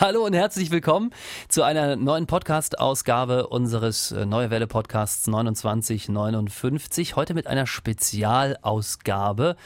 Hallo 0.00 0.24
und 0.24 0.32
herzlich 0.32 0.70
willkommen 0.70 1.10
zu 1.50 1.62
einer 1.62 1.94
neuen 1.94 2.26
Podcast-Ausgabe 2.26 3.48
unseres 3.48 4.12
äh, 4.12 4.24
Neue 4.24 4.48
Welle 4.48 4.66
Podcasts 4.66 5.24
2959. 5.24 7.16
Heute 7.16 7.34
mit 7.34 7.46
einer 7.46 7.66
Spezialausgabe. 7.66 9.56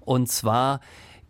Und 0.00 0.30
zwar 0.30 0.80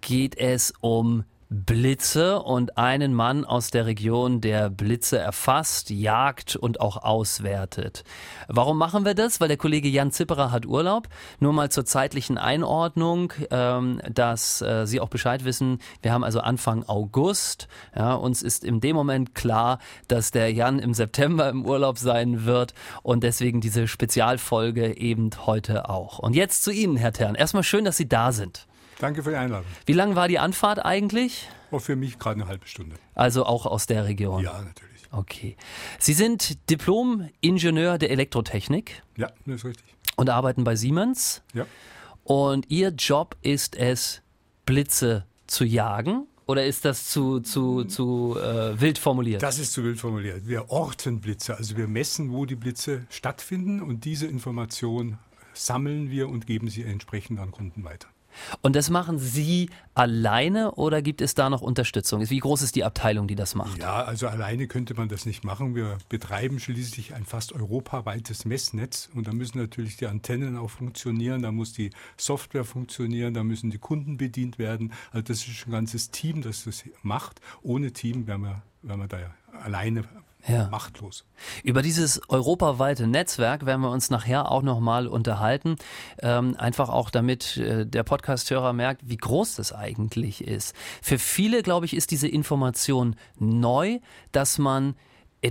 geht 0.01 0.39
es 0.39 0.73
um 0.81 1.25
Blitze 1.53 2.41
und 2.41 2.79
einen 2.79 3.13
Mann 3.13 3.45
aus 3.45 3.71
der 3.71 3.85
Region, 3.85 4.41
der 4.41 4.71
Blitze 4.71 5.19
erfasst, 5.19 5.91
jagt 5.91 6.57
und 6.57 6.81
auch 6.81 6.97
auswertet. 6.97 8.05
Warum 8.49 8.79
machen 8.79 9.05
wir 9.05 9.15
das? 9.15 9.41
Weil 9.41 9.49
der 9.49 9.59
Kollege 9.59 9.89
Jan 9.89 10.11
Zipperer 10.11 10.51
hat 10.51 10.65
Urlaub. 10.65 11.09
Nur 11.41 11.53
mal 11.53 11.71
zur 11.71 11.85
zeitlichen 11.85 12.39
Einordnung, 12.39 13.33
ähm, 13.51 14.01
dass 14.11 14.63
äh, 14.63 14.87
Sie 14.87 14.99
auch 15.01 15.11
Bescheid 15.11 15.45
wissen. 15.45 15.79
Wir 16.01 16.13
haben 16.13 16.25
also 16.25 16.41
Anfang 16.41 16.85
August. 16.85 17.69
Ja, 17.95 18.15
uns 18.15 18.43
ist 18.43 18.65
in 18.65 18.81
dem 18.81 18.97
Moment 18.97 19.35
klar, 19.35 19.79
dass 20.09 20.31
der 20.31 20.53
Jan 20.53 20.79
im 20.79 20.95
September 20.95 21.51
im 21.51 21.67
Urlaub 21.67 21.99
sein 21.99 22.47
wird 22.47 22.73
und 23.03 23.23
deswegen 23.23 23.61
diese 23.61 23.87
Spezialfolge 23.89 24.97
eben 24.97 25.31
heute 25.45 25.91
auch. 25.91 26.19
Und 26.19 26.35
jetzt 26.35 26.65
zu 26.65 26.71
Ihnen, 26.71 26.97
Herr 26.97 27.13
Tern. 27.13 27.35
Erstmal 27.35 27.63
schön, 27.63 27.85
dass 27.85 27.99
Sie 27.99 28.09
da 28.09 28.33
sind. 28.33 28.67
Danke 29.03 29.25
für 29.25 29.31
die 29.31 29.37
Einladung. 29.37 29.67
Wie 29.85 29.95
lang 29.95 30.15
war 30.15 30.29
die 30.29 30.39
Anfahrt 30.39 30.85
eigentlich? 30.85 31.49
Oh, 31.73 31.81
für 31.81 31.97
mich 31.97 32.21
gerade 32.21 32.41
eine 32.41 32.49
halbe 32.49 32.69
Stunde. 32.69 32.95
Also 33.17 33.45
auch 33.45 33.67
aus 33.67 33.87
der 33.87 34.05
Region? 34.05 34.45
Ja, 34.45 34.63
natürlich. 34.63 35.03
Okay. 35.11 35.57
Sie 35.99 36.13
sind 36.13 36.71
Diplom-Ingenieur 36.71 37.99
der 37.99 38.13
Elektrotechnik. 38.13 39.03
Ja, 39.17 39.33
das 39.45 39.57
ist 39.57 39.65
richtig. 39.65 39.85
Und 40.15 40.31
arbeiten 40.31 40.63
bei 40.63 40.77
Siemens. 40.77 41.43
Ja. 41.53 41.67
Und 42.23 42.71
Ihr 42.71 42.91
Job 42.91 43.37
ist 43.43 43.75
es, 43.75 44.23
Blitze 44.67 45.27
zu 45.49 45.65
jagen? 45.65 46.29
Oder 46.47 46.65
ist 46.65 46.85
das 46.85 47.09
zu, 47.09 47.41
zu, 47.41 47.83
zu 47.83 48.39
äh, 48.39 48.81
wild 48.81 48.99
formuliert? 48.99 49.43
Das 49.43 49.59
ist 49.59 49.73
zu 49.73 49.83
wild 49.83 49.99
formuliert. 49.99 50.47
Wir 50.47 50.71
orten 50.71 51.21
Blitze, 51.21 51.57
also 51.57 51.77
wir 51.77 51.89
messen, 51.89 52.31
wo 52.31 52.47
die 52.47 52.55
Blitze 52.55 53.05
stattfinden 53.11 53.83
und 53.83 54.05
diese 54.05 54.29
Information 54.29 55.19
sammeln 55.55 56.09
wir 56.11 56.29
und 56.29 56.47
geben 56.47 56.69
sie 56.71 56.85
entsprechend 56.85 57.41
an 57.41 57.51
Kunden 57.51 57.83
weiter. 57.83 58.07
Und 58.61 58.77
das 58.77 58.91
machen 58.91 59.19
Sie 59.19 59.71
alleine 59.95 60.73
oder 60.73 61.03
gibt 61.03 61.21
es 61.21 61.35
da 61.35 61.51
noch 61.51 61.61
Unterstützung? 61.61 62.29
Wie 62.29 62.39
groß 62.39 62.63
ist 62.63 62.77
die 62.77 62.85
Abteilung, 62.85 63.29
die 63.29 63.35
das 63.35 63.55
macht? 63.55 63.79
Ja, 63.79 64.05
also 64.05 64.29
alleine 64.29 64.67
könnte 64.67 64.95
man 64.95 65.09
das 65.09 65.27
nicht 65.27 65.45
machen. 65.45 65.75
Wir 65.75 65.99
betreiben 66.09 66.59
schließlich 66.61 67.15
ein 67.15 67.25
fast 67.25 67.53
europaweites 67.53 68.45
Messnetz 68.45 69.11
und 69.15 69.27
da 69.27 69.33
müssen 69.33 69.59
natürlich 69.59 69.97
die 69.97 70.07
Antennen 70.07 70.57
auch 70.57 70.71
funktionieren, 70.71 71.43
da 71.43 71.53
muss 71.53 71.73
die 71.73 71.91
Software 72.17 72.65
funktionieren, 72.65 73.35
da 73.35 73.45
müssen 73.45 73.71
die 73.71 73.79
Kunden 73.79 74.17
bedient 74.17 74.59
werden. 74.59 74.93
Also 75.11 75.23
das 75.23 75.47
ist 75.47 75.67
ein 75.67 75.73
ganzes 75.73 76.11
Team, 76.11 76.43
das 76.43 76.65
das 76.65 76.85
macht. 77.03 77.41
Ohne 77.63 77.93
Team 77.93 78.27
wären 78.27 78.43
wir, 78.43 78.63
wären 78.83 79.01
wir 79.01 79.09
da 79.09 79.21
ja 79.21 79.35
alleine 79.63 80.05
ja. 80.47 80.69
machtlos. 80.69 81.25
Über 81.63 81.83
dieses 81.83 82.21
europaweite 82.29 83.07
Netzwerk 83.07 83.67
werden 83.67 83.83
wir 83.83 83.91
uns 83.91 84.11
nachher 84.11 84.51
auch 84.51 84.63
nochmal 84.63 85.07
unterhalten. 85.07 85.77
Ähm, 86.21 86.57
einfach 86.57 86.89
auch 86.89 87.11
damit 87.11 87.57
äh, 87.57 87.87
der 87.87 88.03
Podcasthörer 88.03 88.73
merkt, 88.73 89.09
wie 89.09 89.17
groß 89.17 89.57
das 89.57 89.73
eigentlich 89.73 90.47
ist. 90.47 90.75
Für 91.01 91.19
viele, 91.19 91.63
glaube 91.63 91.87
ich, 91.87 91.95
ist 91.95 92.11
diese 92.11 92.29
Information 92.29 93.17
neu, 93.39 94.01
dass 94.33 94.59
man 94.59 94.95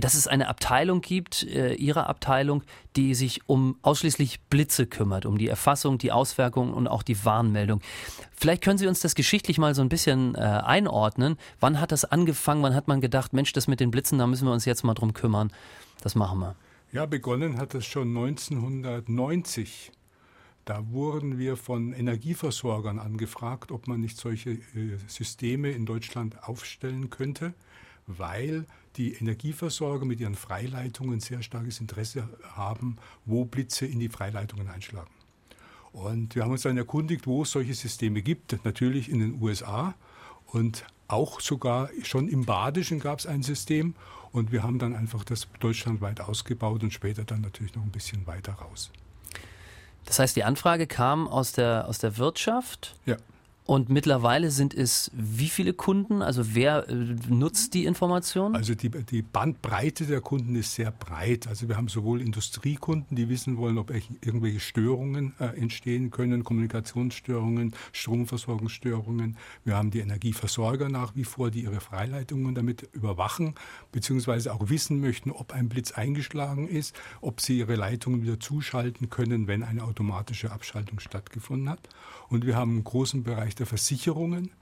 dass 0.00 0.14
es 0.14 0.26
eine 0.26 0.48
Abteilung 0.48 1.02
gibt, 1.02 1.42
äh, 1.42 1.74
Ihre 1.74 2.06
Abteilung, 2.06 2.62
die 2.96 3.14
sich 3.14 3.42
um 3.46 3.76
ausschließlich 3.82 4.40
Blitze 4.48 4.86
kümmert, 4.86 5.26
um 5.26 5.36
die 5.36 5.48
Erfassung, 5.48 5.98
die 5.98 6.12
Auswirkungen 6.12 6.72
und 6.72 6.88
auch 6.88 7.02
die 7.02 7.24
Warnmeldung. 7.24 7.80
Vielleicht 8.34 8.62
können 8.62 8.78
Sie 8.78 8.86
uns 8.86 9.00
das 9.00 9.14
geschichtlich 9.14 9.58
mal 9.58 9.74
so 9.74 9.82
ein 9.82 9.88
bisschen 9.88 10.34
äh, 10.34 10.38
einordnen. 10.38 11.36
Wann 11.60 11.80
hat 11.80 11.92
das 11.92 12.04
angefangen? 12.04 12.62
Wann 12.62 12.74
hat 12.74 12.88
man 12.88 13.00
gedacht, 13.00 13.32
Mensch, 13.34 13.52
das 13.52 13.68
mit 13.68 13.80
den 13.80 13.90
Blitzen, 13.90 14.18
da 14.18 14.26
müssen 14.26 14.46
wir 14.46 14.52
uns 14.52 14.64
jetzt 14.64 14.82
mal 14.82 14.94
drum 14.94 15.12
kümmern. 15.12 15.52
Das 16.02 16.14
machen 16.14 16.40
wir. 16.40 16.56
Ja, 16.92 17.06
begonnen 17.06 17.58
hat 17.58 17.74
das 17.74 17.86
schon 17.86 18.08
1990. 18.08 19.92
Da 20.64 20.90
wurden 20.90 21.38
wir 21.38 21.56
von 21.56 21.92
Energieversorgern 21.92 22.98
angefragt, 22.98 23.72
ob 23.72 23.88
man 23.88 24.00
nicht 24.00 24.16
solche 24.16 24.50
äh, 24.50 24.98
Systeme 25.06 25.70
in 25.70 25.86
Deutschland 25.86 26.44
aufstellen 26.44 27.10
könnte, 27.10 27.54
weil 28.06 28.66
die 28.96 29.14
Energieversorger 29.14 30.04
mit 30.04 30.20
ihren 30.20 30.34
Freileitungen 30.34 31.20
sehr 31.20 31.42
starkes 31.42 31.80
Interesse 31.80 32.28
haben, 32.54 32.96
wo 33.24 33.44
Blitze 33.44 33.86
in 33.86 34.00
die 34.00 34.08
Freileitungen 34.08 34.68
einschlagen. 34.68 35.10
Und 35.92 36.34
wir 36.34 36.42
haben 36.42 36.52
uns 36.52 36.62
dann 36.62 36.76
erkundigt, 36.76 37.26
wo 37.26 37.42
es 37.42 37.50
solche 37.50 37.74
Systeme 37.74 38.22
gibt. 38.22 38.64
Natürlich 38.64 39.10
in 39.10 39.20
den 39.20 39.42
USA 39.42 39.94
und 40.46 40.84
auch 41.08 41.40
sogar 41.40 41.90
schon 42.02 42.28
im 42.28 42.46
Badischen 42.46 42.98
gab 42.98 43.18
es 43.18 43.26
ein 43.26 43.42
System. 43.42 43.94
Und 44.32 44.50
wir 44.50 44.62
haben 44.62 44.78
dann 44.78 44.96
einfach 44.96 45.24
das 45.24 45.46
deutschlandweit 45.60 46.20
ausgebaut 46.20 46.82
und 46.82 46.92
später 46.92 47.24
dann 47.24 47.42
natürlich 47.42 47.74
noch 47.74 47.82
ein 47.82 47.90
bisschen 47.90 48.26
weiter 48.26 48.54
raus. 48.54 48.90
Das 50.06 50.18
heißt, 50.18 50.34
die 50.34 50.44
Anfrage 50.44 50.86
kam 50.86 51.28
aus 51.28 51.52
der, 51.52 51.86
aus 51.86 51.98
der 51.98 52.16
Wirtschaft? 52.16 52.96
Ja. 53.04 53.16
Und 53.64 53.88
mittlerweile 53.88 54.50
sind 54.50 54.74
es 54.74 55.10
wie 55.14 55.48
viele 55.48 55.72
Kunden? 55.72 56.20
Also 56.20 56.54
wer 56.54 56.88
äh, 56.88 56.94
nutzt 57.28 57.74
die 57.74 57.84
Information? 57.84 58.56
Also 58.56 58.74
die, 58.74 58.90
die 58.90 59.22
Bandbreite 59.22 60.04
der 60.06 60.20
Kunden 60.20 60.56
ist 60.56 60.74
sehr 60.74 60.90
breit. 60.90 61.46
Also 61.46 61.68
wir 61.68 61.76
haben 61.76 61.86
sowohl 61.86 62.20
Industriekunden, 62.20 63.14
die 63.14 63.28
wissen 63.28 63.56
wollen, 63.56 63.78
ob 63.78 63.92
irgendwelche 64.20 64.58
Störungen 64.58 65.34
äh, 65.38 65.56
entstehen 65.56 66.10
können, 66.10 66.42
Kommunikationsstörungen, 66.42 67.72
Stromversorgungsstörungen. 67.92 69.36
Wir 69.64 69.76
haben 69.76 69.92
die 69.92 70.00
Energieversorger 70.00 70.88
nach 70.88 71.14
wie 71.14 71.24
vor, 71.24 71.52
die 71.52 71.62
ihre 71.62 71.80
Freileitungen 71.80 72.56
damit 72.56 72.88
überwachen, 72.92 73.54
beziehungsweise 73.92 74.52
auch 74.52 74.70
wissen 74.70 75.00
möchten, 75.00 75.30
ob 75.30 75.52
ein 75.52 75.68
Blitz 75.68 75.92
eingeschlagen 75.92 76.66
ist, 76.66 76.96
ob 77.20 77.40
sie 77.40 77.58
ihre 77.58 77.76
Leitungen 77.76 78.22
wieder 78.22 78.40
zuschalten 78.40 79.08
können, 79.08 79.46
wenn 79.46 79.62
eine 79.62 79.84
automatische 79.84 80.50
Abschaltung 80.50 80.98
stattgefunden 80.98 81.68
hat. 81.68 81.88
Und 82.32 82.46
wir 82.46 82.56
haben 82.56 82.70
einen 82.70 82.84
großen 82.84 83.24
Bereich 83.24 83.54
der 83.56 83.66
Versicherungen, 83.66 84.52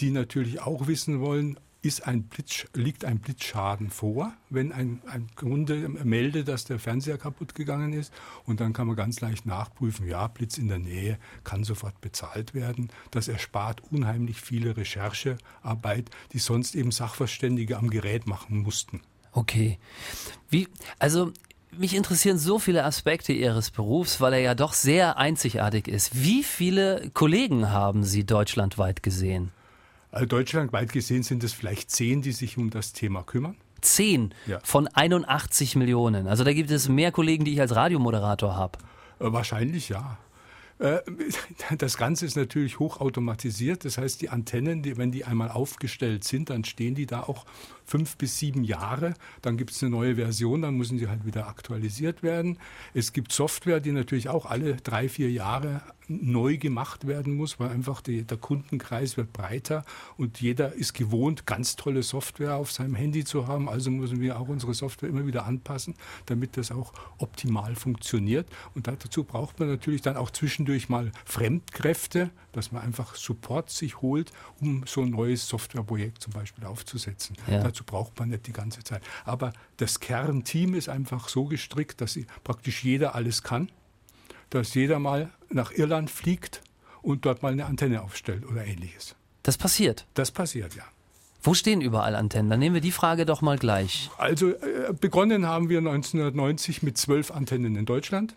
die 0.00 0.10
natürlich 0.10 0.62
auch 0.62 0.88
wissen 0.88 1.20
wollen, 1.20 1.60
ist 1.80 2.04
ein 2.04 2.24
Blitz, 2.24 2.66
liegt 2.74 3.04
ein 3.04 3.20
Blitzschaden 3.20 3.88
vor, 3.88 4.32
wenn 4.50 4.72
ein, 4.72 5.00
ein 5.06 5.28
Kunde 5.36 5.88
meldet, 5.88 6.48
dass 6.48 6.64
der 6.64 6.80
Fernseher 6.80 7.18
kaputt 7.18 7.54
gegangen 7.54 7.92
ist. 7.92 8.12
Und 8.46 8.58
dann 8.58 8.72
kann 8.72 8.88
man 8.88 8.96
ganz 8.96 9.20
leicht 9.20 9.46
nachprüfen, 9.46 10.08
ja, 10.08 10.26
Blitz 10.26 10.58
in 10.58 10.66
der 10.66 10.80
Nähe 10.80 11.20
kann 11.44 11.62
sofort 11.62 12.00
bezahlt 12.00 12.52
werden. 12.52 12.88
Das 13.12 13.28
erspart 13.28 13.80
unheimlich 13.92 14.40
viele 14.40 14.76
Recherchearbeit, 14.76 16.10
die 16.32 16.40
sonst 16.40 16.74
eben 16.74 16.90
Sachverständige 16.90 17.78
am 17.78 17.90
Gerät 17.90 18.26
machen 18.26 18.58
mussten. 18.58 19.02
Okay. 19.30 19.78
Wie, 20.48 20.66
also 20.98 21.32
mich 21.76 21.94
interessieren 21.94 22.38
so 22.38 22.58
viele 22.58 22.84
Aspekte 22.84 23.32
Ihres 23.32 23.70
Berufs, 23.70 24.20
weil 24.20 24.32
er 24.34 24.40
ja 24.40 24.54
doch 24.54 24.72
sehr 24.72 25.18
einzigartig 25.18 25.88
ist. 25.88 26.22
Wie 26.22 26.42
viele 26.42 27.10
Kollegen 27.14 27.70
haben 27.70 28.04
Sie 28.04 28.24
deutschlandweit 28.24 29.02
gesehen? 29.02 29.52
Also 30.12 30.26
deutschlandweit 30.26 30.92
gesehen 30.92 31.22
sind 31.22 31.44
es 31.44 31.52
vielleicht 31.52 31.90
zehn, 31.90 32.22
die 32.22 32.32
sich 32.32 32.58
um 32.58 32.70
das 32.70 32.92
Thema 32.92 33.22
kümmern. 33.22 33.56
Zehn 33.80 34.34
ja. 34.46 34.58
von 34.62 34.88
81 34.88 35.76
Millionen. 35.76 36.26
Also 36.26 36.44
da 36.44 36.52
gibt 36.52 36.70
es 36.70 36.88
mehr 36.88 37.12
Kollegen, 37.12 37.44
die 37.44 37.52
ich 37.52 37.60
als 37.60 37.74
Radiomoderator 37.74 38.56
habe. 38.56 38.78
Äh, 39.20 39.32
wahrscheinlich 39.32 39.88
ja. 39.88 40.18
Äh, 40.80 41.00
das 41.78 41.96
Ganze 41.96 42.26
ist 42.26 42.36
natürlich 42.36 42.78
hochautomatisiert. 42.78 43.84
Das 43.84 43.98
heißt, 43.98 44.20
die 44.22 44.30
Antennen, 44.30 44.82
die, 44.82 44.96
wenn 44.96 45.12
die 45.12 45.24
einmal 45.24 45.50
aufgestellt 45.50 46.24
sind, 46.24 46.50
dann 46.50 46.64
stehen 46.64 46.94
die 46.94 47.06
da 47.06 47.20
auch 47.20 47.44
fünf 47.90 48.16
bis 48.16 48.38
sieben 48.38 48.64
Jahre. 48.64 49.14
Dann 49.42 49.56
gibt 49.56 49.72
es 49.72 49.82
eine 49.82 49.90
neue 49.90 50.14
Version, 50.14 50.62
dann 50.62 50.76
müssen 50.76 50.98
sie 50.98 51.08
halt 51.08 51.26
wieder 51.26 51.48
aktualisiert 51.48 52.22
werden. 52.22 52.58
Es 52.94 53.12
gibt 53.12 53.32
Software, 53.32 53.80
die 53.80 53.92
natürlich 53.92 54.28
auch 54.28 54.46
alle 54.46 54.76
drei, 54.76 55.08
vier 55.08 55.30
Jahre 55.30 55.82
neu 56.10 56.56
gemacht 56.56 57.06
werden 57.06 57.34
muss, 57.34 57.60
weil 57.60 57.70
einfach 57.70 58.00
die, 58.00 58.22
der 58.22 58.36
Kundenkreis 58.36 59.16
wird 59.16 59.32
breiter 59.32 59.84
und 60.16 60.40
jeder 60.40 60.72
ist 60.72 60.92
gewohnt, 60.92 61.46
ganz 61.46 61.76
tolle 61.76 62.02
Software 62.02 62.56
auf 62.56 62.72
seinem 62.72 62.94
Handy 62.94 63.24
zu 63.24 63.46
haben. 63.46 63.68
Also 63.68 63.90
müssen 63.90 64.20
wir 64.20 64.38
auch 64.38 64.48
unsere 64.48 64.74
Software 64.74 65.08
immer 65.08 65.26
wieder 65.26 65.46
anpassen, 65.46 65.94
damit 66.26 66.56
das 66.56 66.72
auch 66.72 66.92
optimal 67.18 67.76
funktioniert. 67.76 68.48
Und 68.74 68.88
dazu 68.88 69.24
braucht 69.24 69.60
man 69.60 69.68
natürlich 69.68 70.02
dann 70.02 70.16
auch 70.16 70.30
zwischendurch 70.30 70.69
mal 70.88 71.12
Fremdkräfte, 71.24 72.30
dass 72.52 72.72
man 72.72 72.82
einfach 72.82 73.14
Support 73.14 73.70
sich 73.70 74.00
holt, 74.00 74.32
um 74.60 74.84
so 74.86 75.02
ein 75.02 75.10
neues 75.10 75.48
Softwareprojekt 75.48 76.22
zum 76.22 76.32
Beispiel 76.32 76.64
aufzusetzen. 76.64 77.36
Ja. 77.46 77.62
Dazu 77.62 77.84
braucht 77.84 78.18
man 78.18 78.30
nicht 78.30 78.46
die 78.46 78.52
ganze 78.52 78.82
Zeit. 78.84 79.02
Aber 79.24 79.52
das 79.76 80.00
Kernteam 80.00 80.74
ist 80.74 80.88
einfach 80.88 81.28
so 81.28 81.44
gestrickt, 81.44 82.00
dass 82.00 82.18
praktisch 82.44 82.84
jeder 82.84 83.14
alles 83.14 83.42
kann 83.42 83.70
dass 84.50 84.74
jeder 84.74 84.98
mal 84.98 85.30
nach 85.48 85.72
Irland 85.72 86.10
fliegt 86.10 86.60
und 87.02 87.24
dort 87.24 87.42
mal 87.42 87.52
eine 87.52 87.66
Antenne 87.66 88.02
aufstellt 88.02 88.44
oder 88.46 88.66
ähnliches. 88.66 89.14
Das 89.42 89.56
passiert? 89.56 90.06
Das 90.14 90.30
passiert, 90.30 90.74
ja. 90.74 90.82
Wo 91.42 91.54
stehen 91.54 91.80
überall 91.80 92.14
Antennen? 92.14 92.50
Dann 92.50 92.58
nehmen 92.58 92.74
wir 92.74 92.82
die 92.82 92.90
Frage 92.92 93.24
doch 93.24 93.40
mal 93.40 93.56
gleich. 93.56 94.10
Also 94.18 94.50
äh, 94.50 94.92
begonnen 95.00 95.46
haben 95.46 95.70
wir 95.70 95.78
1990 95.78 96.82
mit 96.82 96.98
zwölf 96.98 97.30
Antennen 97.30 97.76
in 97.76 97.86
Deutschland. 97.86 98.34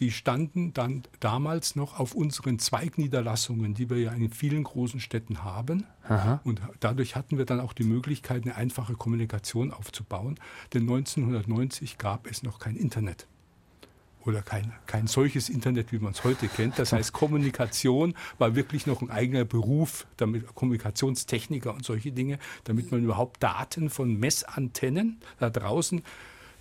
Die 0.00 0.10
standen 0.10 0.72
dann 0.72 1.02
damals 1.20 1.76
noch 1.76 1.98
auf 1.98 2.14
unseren 2.14 2.58
Zweigniederlassungen, 2.58 3.74
die 3.74 3.90
wir 3.90 3.98
ja 3.98 4.12
in 4.12 4.30
vielen 4.30 4.64
großen 4.64 5.00
Städten 5.00 5.44
haben. 5.44 5.84
Aha. 6.08 6.40
Und 6.44 6.60
dadurch 6.80 7.16
hatten 7.16 7.38
wir 7.38 7.44
dann 7.44 7.60
auch 7.60 7.72
die 7.72 7.84
Möglichkeit, 7.84 8.44
eine 8.44 8.54
einfache 8.54 8.94
Kommunikation 8.94 9.72
aufzubauen. 9.72 10.38
Denn 10.72 10.82
1990 10.82 11.98
gab 11.98 12.30
es 12.30 12.42
noch 12.42 12.58
kein 12.58 12.76
Internet 12.76 13.26
oder 14.24 14.42
kein, 14.42 14.72
kein 14.86 15.06
solches 15.06 15.48
Internet, 15.48 15.90
wie 15.90 15.98
man 15.98 16.12
es 16.12 16.22
heute 16.22 16.48
kennt. 16.48 16.78
Das 16.78 16.92
heißt, 16.92 17.12
Kommunikation 17.12 18.14
war 18.38 18.54
wirklich 18.54 18.86
noch 18.86 19.00
ein 19.02 19.10
eigener 19.10 19.44
Beruf, 19.44 20.06
damit 20.16 20.54
Kommunikationstechniker 20.54 21.74
und 21.74 21.84
solche 21.84 22.12
Dinge, 22.12 22.38
damit 22.64 22.92
man 22.92 23.02
überhaupt 23.02 23.42
Daten 23.42 23.90
von 23.90 24.18
Messantennen 24.18 25.18
da 25.38 25.50
draußen 25.50 26.02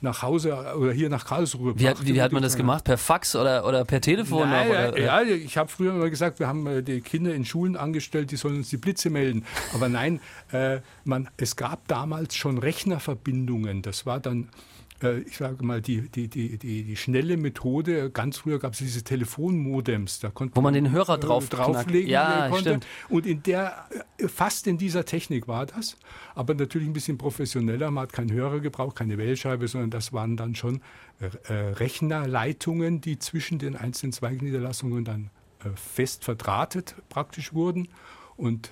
nach 0.02 0.22
Hause 0.22 0.76
oder 0.78 0.92
hier 0.92 1.10
nach 1.10 1.26
Karlsruhe 1.26 1.80
Wie, 1.80 1.88
hat, 1.88 2.06
wie, 2.06 2.22
hat 2.22 2.32
man 2.32 2.44
das 2.44 2.56
gemacht? 2.56 2.84
Per 2.84 2.98
Fax 2.98 3.36
oder, 3.36 3.66
oder 3.66 3.84
per 3.84 4.00
Telefon? 4.00 4.50
Nein, 4.50 4.70
oder, 4.70 5.00
ja, 5.00 5.22
ich 5.24 5.58
habe 5.58 5.70
früher 5.70 5.94
immer 5.94 6.10
gesagt, 6.10 6.40
wir 6.40 6.48
haben 6.48 6.68
äh, 6.68 6.84
die 6.84 7.02
Kinder 7.02 7.34
in 7.34 7.46
Schulen 7.46 7.76
angestellt, 7.76 8.32
die 8.32 8.36
sollen 8.36 8.58
uns 8.58 8.70
die 8.70 8.78
Blitze 8.78 9.10
melden. 9.10 9.46
Aber 9.74 9.90
nein, 9.90 10.20
äh, 10.52 10.80
man, 11.04 11.30
es 11.38 11.56
gab 11.56 11.88
damals 11.88 12.36
schon 12.36 12.58
Rechnerverbindungen. 12.60 13.82
Das 13.82 14.06
war 14.06 14.20
dann 14.20 14.44
äh, 14.44 14.77
ich 15.02 15.38
sage 15.38 15.64
mal, 15.64 15.82
die, 15.82 16.10
die, 16.10 16.28
die, 16.28 16.58
die, 16.58 16.96
schnelle 16.96 17.38
Methode, 17.38 18.10
ganz 18.10 18.40
früher 18.40 18.58
gab 18.58 18.74
es 18.74 18.80
diese 18.80 19.04
Telefonmodems, 19.04 20.20
da 20.20 20.30
konnte 20.30 20.56
Wo 20.56 20.62
man 20.62 20.74
den 20.74 20.92
Hörer 20.92 21.20
drauf 21.20 21.46
äh, 21.46 21.50
drauflegen 21.50 22.10
ja, 22.10 22.50
konnte. 22.50 22.70
Stimmt. 22.70 22.88
Und 23.10 23.28
in 23.28 23.44
der, 23.44 23.88
äh, 24.18 24.28
fast 24.28 24.66
in 24.66 24.80
dieser 24.80 25.06
Technik 25.06 25.48
war 25.48 25.68
das, 25.68 25.98
aber 26.34 26.56
natürlich 26.56 26.88
ein 26.88 26.94
bisschen 26.94 27.18
professioneller. 27.18 27.92
Man 27.92 28.04
hat 28.04 28.14
keinen 28.14 28.32
Hörer 28.32 28.60
gebraucht, 28.60 28.96
keine 28.96 29.20
Wählscheibe, 29.20 29.68
sondern 29.68 29.92
das 29.92 30.14
waren 30.14 30.36
dann 30.36 30.56
schon 30.56 30.82
äh, 31.20 31.54
Rechnerleitungen, 31.54 33.00
die 33.00 33.20
zwischen 33.20 33.60
den 33.60 33.76
einzelnen 33.76 34.14
Zweigniederlassungen 34.14 35.06
dann 35.06 35.30
äh, 35.64 35.70
fest 35.76 36.24
verdrahtet 36.24 36.96
praktisch 37.10 37.54
wurden. 37.54 37.90
Und 38.36 38.72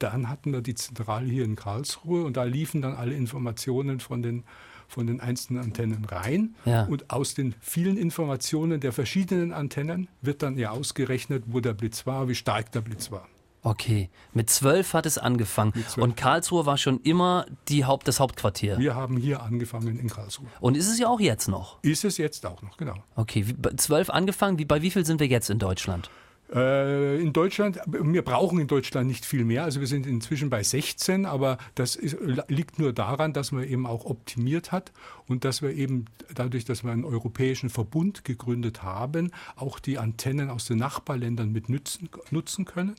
dann 0.00 0.28
hatten 0.28 0.52
wir 0.52 0.62
die 0.62 0.74
Zentrale 0.74 1.26
hier 1.26 1.44
in 1.44 1.54
Karlsruhe 1.54 2.24
und 2.24 2.36
da 2.36 2.44
liefen 2.44 2.82
dann 2.82 2.94
alle 2.94 3.14
Informationen 3.14 4.00
von 4.00 4.22
den 4.22 4.44
von 4.90 5.06
den 5.06 5.20
einzelnen 5.20 5.62
Antennen 5.62 6.04
rein. 6.04 6.54
Ja. 6.64 6.84
Und 6.84 7.10
aus 7.10 7.34
den 7.34 7.54
vielen 7.60 7.96
Informationen 7.96 8.80
der 8.80 8.92
verschiedenen 8.92 9.52
Antennen 9.52 10.08
wird 10.20 10.42
dann 10.42 10.58
ja 10.58 10.70
ausgerechnet, 10.70 11.44
wo 11.46 11.60
der 11.60 11.74
Blitz 11.74 12.06
war, 12.06 12.28
wie 12.28 12.34
stark 12.34 12.72
der 12.72 12.80
Blitz 12.80 13.10
war. 13.10 13.26
Okay, 13.62 14.08
mit 14.32 14.48
zwölf 14.48 14.94
hat 14.94 15.04
es 15.04 15.18
angefangen. 15.18 15.74
Und 15.98 16.16
Karlsruhe 16.16 16.64
war 16.64 16.78
schon 16.78 17.00
immer 17.02 17.44
die 17.68 17.84
Haupt, 17.84 18.08
das 18.08 18.18
Hauptquartier. 18.18 18.78
Wir 18.78 18.94
haben 18.94 19.18
hier 19.18 19.42
angefangen 19.42 19.98
in 19.98 20.08
Karlsruhe. 20.08 20.46
Und 20.60 20.78
ist 20.78 20.88
es 20.88 20.98
ja 20.98 21.08
auch 21.08 21.20
jetzt 21.20 21.46
noch? 21.46 21.78
Ist 21.82 22.04
es 22.04 22.16
jetzt 22.16 22.46
auch 22.46 22.62
noch, 22.62 22.78
genau. 22.78 22.94
Okay, 23.16 23.44
zwölf 23.76 24.08
angefangen. 24.08 24.58
Wie, 24.58 24.64
bei 24.64 24.80
wie 24.80 24.90
viel 24.90 25.04
sind 25.04 25.20
wir 25.20 25.26
jetzt 25.26 25.50
in 25.50 25.58
Deutschland? 25.58 26.10
Äh, 26.52 27.20
in 27.20 27.32
Deutschland, 27.32 27.80
wir 27.86 28.22
brauchen 28.22 28.58
in 28.58 28.66
Deutschland 28.66 29.06
nicht 29.06 29.24
viel 29.24 29.44
mehr. 29.44 29.64
Also 29.64 29.80
wir 29.80 29.86
sind 29.86 30.06
inzwischen 30.06 30.50
bei 30.50 30.62
16, 30.62 31.26
aber 31.26 31.58
das 31.74 31.94
ist, 31.94 32.16
liegt 32.48 32.78
nur 32.78 32.92
daran, 32.92 33.32
dass 33.32 33.52
man 33.52 33.64
eben 33.64 33.86
auch 33.86 34.04
optimiert 34.04 34.72
hat 34.72 34.92
und 35.28 35.44
dass 35.44 35.62
wir 35.62 35.70
eben 35.70 36.06
dadurch, 36.34 36.64
dass 36.64 36.82
wir 36.82 36.90
einen 36.90 37.04
europäischen 37.04 37.70
Verbund 37.70 38.24
gegründet 38.24 38.82
haben, 38.82 39.30
auch 39.54 39.78
die 39.78 39.98
Antennen 39.98 40.50
aus 40.50 40.66
den 40.66 40.78
Nachbarländern 40.78 41.52
mit 41.52 41.68
nutzen, 41.68 42.08
nutzen 42.30 42.64
können. 42.64 42.96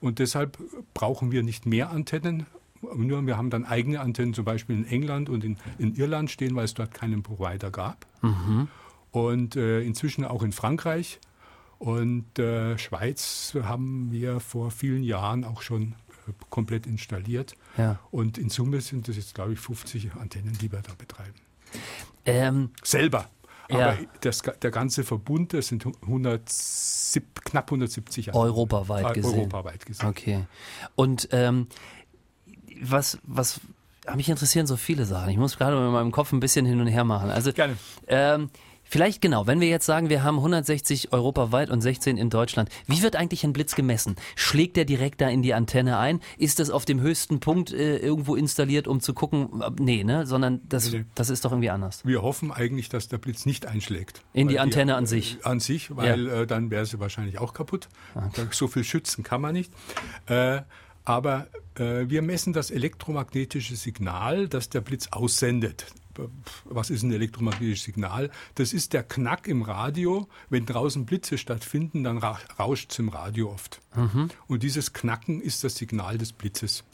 Und 0.00 0.18
deshalb 0.18 0.58
brauchen 0.94 1.32
wir 1.32 1.42
nicht 1.42 1.66
mehr 1.66 1.90
Antennen, 1.90 2.46
nur 2.96 3.24
wir 3.26 3.36
haben 3.36 3.50
dann 3.50 3.64
eigene 3.64 4.00
Antennen, 4.00 4.34
zum 4.34 4.44
Beispiel 4.44 4.76
in 4.76 4.86
England 4.86 5.28
und 5.28 5.44
in, 5.44 5.56
in 5.78 5.94
Irland 5.94 6.30
stehen, 6.30 6.54
weil 6.56 6.64
es 6.64 6.74
dort 6.74 6.92
keinen 6.92 7.22
Provider 7.22 7.70
gab. 7.70 8.06
Mhm. 8.22 8.68
Und 9.12 9.56
äh, 9.56 9.82
inzwischen 9.82 10.24
auch 10.24 10.42
in 10.42 10.52
Frankreich 10.52 11.20
und 11.82 12.38
äh, 12.38 12.78
Schweiz 12.78 13.56
haben 13.60 14.12
wir 14.12 14.38
vor 14.38 14.70
vielen 14.70 15.02
Jahren 15.02 15.42
auch 15.44 15.62
schon 15.62 15.96
äh, 16.28 16.32
komplett 16.48 16.86
installiert. 16.86 17.56
Ja. 17.76 17.98
Und 18.12 18.38
in 18.38 18.50
Summe 18.50 18.80
sind 18.80 19.08
das 19.08 19.16
jetzt, 19.16 19.34
glaube 19.34 19.54
ich, 19.54 19.58
50 19.58 20.12
Antennen, 20.12 20.56
die 20.60 20.70
wir 20.70 20.80
da 20.80 20.92
betreiben. 20.96 21.34
Ähm, 22.24 22.70
Selber. 22.84 23.28
Aber 23.68 23.94
ja. 23.94 23.98
das, 24.20 24.42
der 24.42 24.70
ganze 24.70 25.02
Verbund, 25.02 25.54
das 25.54 25.66
sind 25.66 25.84
100, 25.84 26.48
knapp 27.46 27.66
170 27.66 28.28
Antennen. 28.28 28.46
Europaweit 28.46 29.10
äh, 29.10 29.20
gesehen. 29.20 29.40
Europaweit 29.40 29.84
gesehen. 29.84 30.08
Okay. 30.08 30.44
Und 30.94 31.30
ähm, 31.32 31.66
was, 32.80 33.18
was 33.24 33.60
mich 34.14 34.28
interessieren 34.28 34.68
so 34.68 34.76
viele 34.76 35.04
Sachen. 35.04 35.30
Ich 35.30 35.36
muss 35.36 35.58
gerade 35.58 35.76
mit 35.80 35.90
meinem 35.90 36.12
Kopf 36.12 36.32
ein 36.32 36.38
bisschen 36.38 36.64
hin 36.64 36.80
und 36.80 36.86
her 36.86 37.02
machen. 37.02 37.30
Also, 37.30 37.52
Gerne. 37.52 37.76
Ähm, 38.06 38.50
Vielleicht 38.92 39.22
genau, 39.22 39.46
wenn 39.46 39.58
wir 39.58 39.68
jetzt 39.68 39.86
sagen, 39.86 40.10
wir 40.10 40.22
haben 40.22 40.36
160 40.36 41.14
europaweit 41.14 41.70
und 41.70 41.80
16 41.80 42.18
in 42.18 42.28
Deutschland, 42.28 42.68
wie 42.86 43.02
wird 43.02 43.16
eigentlich 43.16 43.42
ein 43.42 43.54
Blitz 43.54 43.74
gemessen? 43.74 44.16
Schlägt 44.36 44.76
der 44.76 44.84
direkt 44.84 45.22
da 45.22 45.30
in 45.30 45.40
die 45.40 45.54
Antenne 45.54 45.96
ein? 45.96 46.20
Ist 46.36 46.58
das 46.58 46.68
auf 46.68 46.84
dem 46.84 47.00
höchsten 47.00 47.40
Punkt 47.40 47.72
äh, 47.72 47.96
irgendwo 47.96 48.36
installiert, 48.36 48.86
um 48.86 49.00
zu 49.00 49.14
gucken? 49.14 49.62
Nee, 49.80 50.04
ne? 50.04 50.26
Sondern 50.26 50.60
das, 50.68 50.94
das 51.14 51.30
ist 51.30 51.46
doch 51.46 51.52
irgendwie 51.52 51.70
anders. 51.70 52.04
Wir 52.04 52.20
hoffen 52.20 52.52
eigentlich, 52.52 52.90
dass 52.90 53.08
der 53.08 53.16
Blitz 53.16 53.46
nicht 53.46 53.64
einschlägt. 53.64 54.20
In 54.34 54.48
die 54.48 54.58
Antenne 54.58 54.92
die, 54.92 54.96
an 54.98 55.06
sich? 55.06 55.38
Äh, 55.40 55.48
an 55.48 55.60
sich, 55.60 55.96
weil 55.96 56.26
ja. 56.26 56.42
äh, 56.42 56.46
dann 56.46 56.70
wäre 56.70 56.84
sie 56.84 57.00
wahrscheinlich 57.00 57.38
auch 57.38 57.54
kaputt. 57.54 57.88
Okay. 58.14 58.48
So 58.50 58.68
viel 58.68 58.84
schützen 58.84 59.24
kann 59.24 59.40
man 59.40 59.54
nicht. 59.54 59.72
Äh, 60.26 60.60
aber 61.06 61.46
äh, 61.76 62.10
wir 62.10 62.20
messen 62.20 62.52
das 62.52 62.70
elektromagnetische 62.70 63.74
Signal, 63.74 64.48
das 64.48 64.68
der 64.68 64.82
Blitz 64.82 65.08
aussendet 65.12 65.86
was 66.64 66.90
ist 66.90 67.02
ein 67.02 67.12
elektromagnetisches 67.12 67.84
Signal? 67.84 68.30
Das 68.54 68.72
ist 68.72 68.92
der 68.92 69.02
Knack 69.02 69.46
im 69.48 69.62
Radio. 69.62 70.28
Wenn 70.50 70.66
draußen 70.66 71.06
Blitze 71.06 71.38
stattfinden, 71.38 72.04
dann 72.04 72.18
rauscht 72.18 72.92
es 72.92 72.98
im 72.98 73.08
Radio 73.08 73.50
oft. 73.50 73.80
Mhm. 73.94 74.28
Und 74.46 74.62
dieses 74.62 74.92
Knacken 74.92 75.40
ist 75.40 75.64
das 75.64 75.76
Signal 75.76 76.18
des 76.18 76.32
Blitzes. 76.32 76.84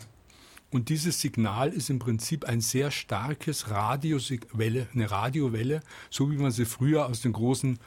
Und 0.71 0.91
dieses 0.91 1.21
Signal 1.21 1.71
ist 1.71 1.89
im 1.89 1.99
Prinzip 1.99 2.45
ein 2.45 2.61
sehr 2.61 2.91
starkes 2.91 3.71
Radiowelle, 3.71 4.87
eine 4.93 5.11
Radiowelle, 5.11 5.81
so 6.11 6.31
wie 6.31 6.37
man 6.37 6.51
sie 6.51 6.67
früher 6.67 7.07
aus 7.07 7.23
den 7.23 7.33
großen 7.33 7.79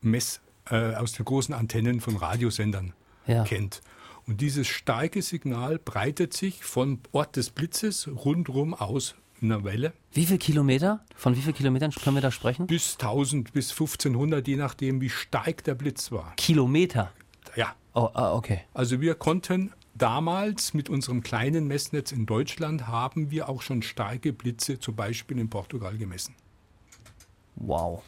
Mess, 0.00 0.40
äh, 0.68 0.94
aus 0.94 1.12
den 1.12 1.24
großen 1.24 1.54
Antennen 1.54 2.00
von 2.00 2.16
Radiosendern 2.16 2.92
ja. 3.26 3.44
kennt. 3.44 3.82
Und 4.26 4.40
dieses 4.40 4.66
starke 4.66 5.22
Signal 5.22 5.78
breitet 5.78 6.32
sich 6.32 6.64
vom 6.64 7.00
Ort 7.12 7.36
des 7.36 7.50
Blitzes 7.50 8.08
rundherum 8.08 8.74
aus 8.74 9.14
einer 9.44 9.64
Welle. 9.64 9.92
Wie 10.12 10.26
viele 10.26 10.38
Kilometer? 10.38 11.04
Von 11.14 11.36
wie 11.36 11.40
vielen 11.40 11.54
Kilometern 11.54 11.90
können 11.90 12.16
wir 12.16 12.22
da 12.22 12.30
sprechen? 12.30 12.66
Bis 12.66 12.94
1000 12.94 13.52
bis 13.52 13.70
1500, 13.70 14.46
je 14.46 14.56
nachdem, 14.56 15.00
wie 15.00 15.10
stark 15.10 15.64
der 15.64 15.74
Blitz 15.74 16.12
war. 16.12 16.34
Kilometer? 16.36 17.12
Ja. 17.56 17.74
Oh, 17.94 18.08
ah, 18.14 18.34
okay. 18.34 18.62
Also 18.74 19.00
wir 19.00 19.14
konnten 19.14 19.72
damals 19.94 20.74
mit 20.74 20.88
unserem 20.88 21.22
kleinen 21.22 21.66
Messnetz 21.66 22.12
in 22.12 22.26
Deutschland 22.26 22.88
haben 22.88 23.30
wir 23.30 23.48
auch 23.48 23.62
schon 23.62 23.82
starke 23.82 24.32
Blitze, 24.32 24.78
zum 24.78 24.96
Beispiel 24.96 25.38
in 25.38 25.48
Portugal 25.48 25.96
gemessen. 25.96 26.34
Wow. 27.56 28.02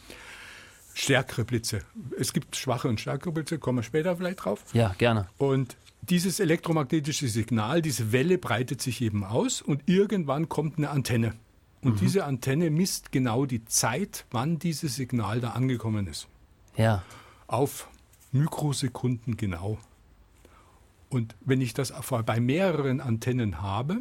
Stärkere 0.95 1.45
Blitze. 1.45 1.83
Es 2.19 2.33
gibt 2.33 2.57
schwache 2.57 2.89
und 2.89 3.01
stärkere 3.01 3.31
Blitze, 3.31 3.59
kommen 3.59 3.79
wir 3.79 3.83
später 3.83 4.17
vielleicht 4.17 4.45
drauf. 4.45 4.65
Ja, 4.73 4.95
gerne. 4.99 5.29
Und 5.39 5.77
dieses 6.09 6.41
elektromagnetische 6.41 7.29
Signal, 7.29 7.83
diese 7.83 8.13
Welle 8.13 8.39
breitet 8.39 8.81
sich 8.81 9.01
eben 9.01 9.25
aus 9.25 9.63
und 9.63 9.83
irgendwann 9.87 10.49
kommt 10.49 10.79
eine 10.79 10.91
Antenne. 10.91 11.35
Und 11.83 11.95
mhm. 11.95 11.99
diese 11.99 12.25
Antenne 12.25 12.71
misst 12.71 13.13
genau 13.13 13.47
die 13.47 13.65
Zeit, 13.65 14.25
wann 14.31 14.59
dieses 14.59 14.97
Signal 14.97 15.41
da 15.41 15.51
angekommen 15.51 16.07
ist. 16.07 16.27
Ja. 16.77 17.03
Auf 17.47 17.89
Mikrosekunden 18.33 19.37
genau. 19.37 19.79
Und 21.09 21.35
wenn 21.45 21.61
ich 21.61 21.75
das 21.75 21.93
bei 22.25 22.41
mehreren 22.41 23.01
Antennen 23.01 23.63
habe, 23.63 24.01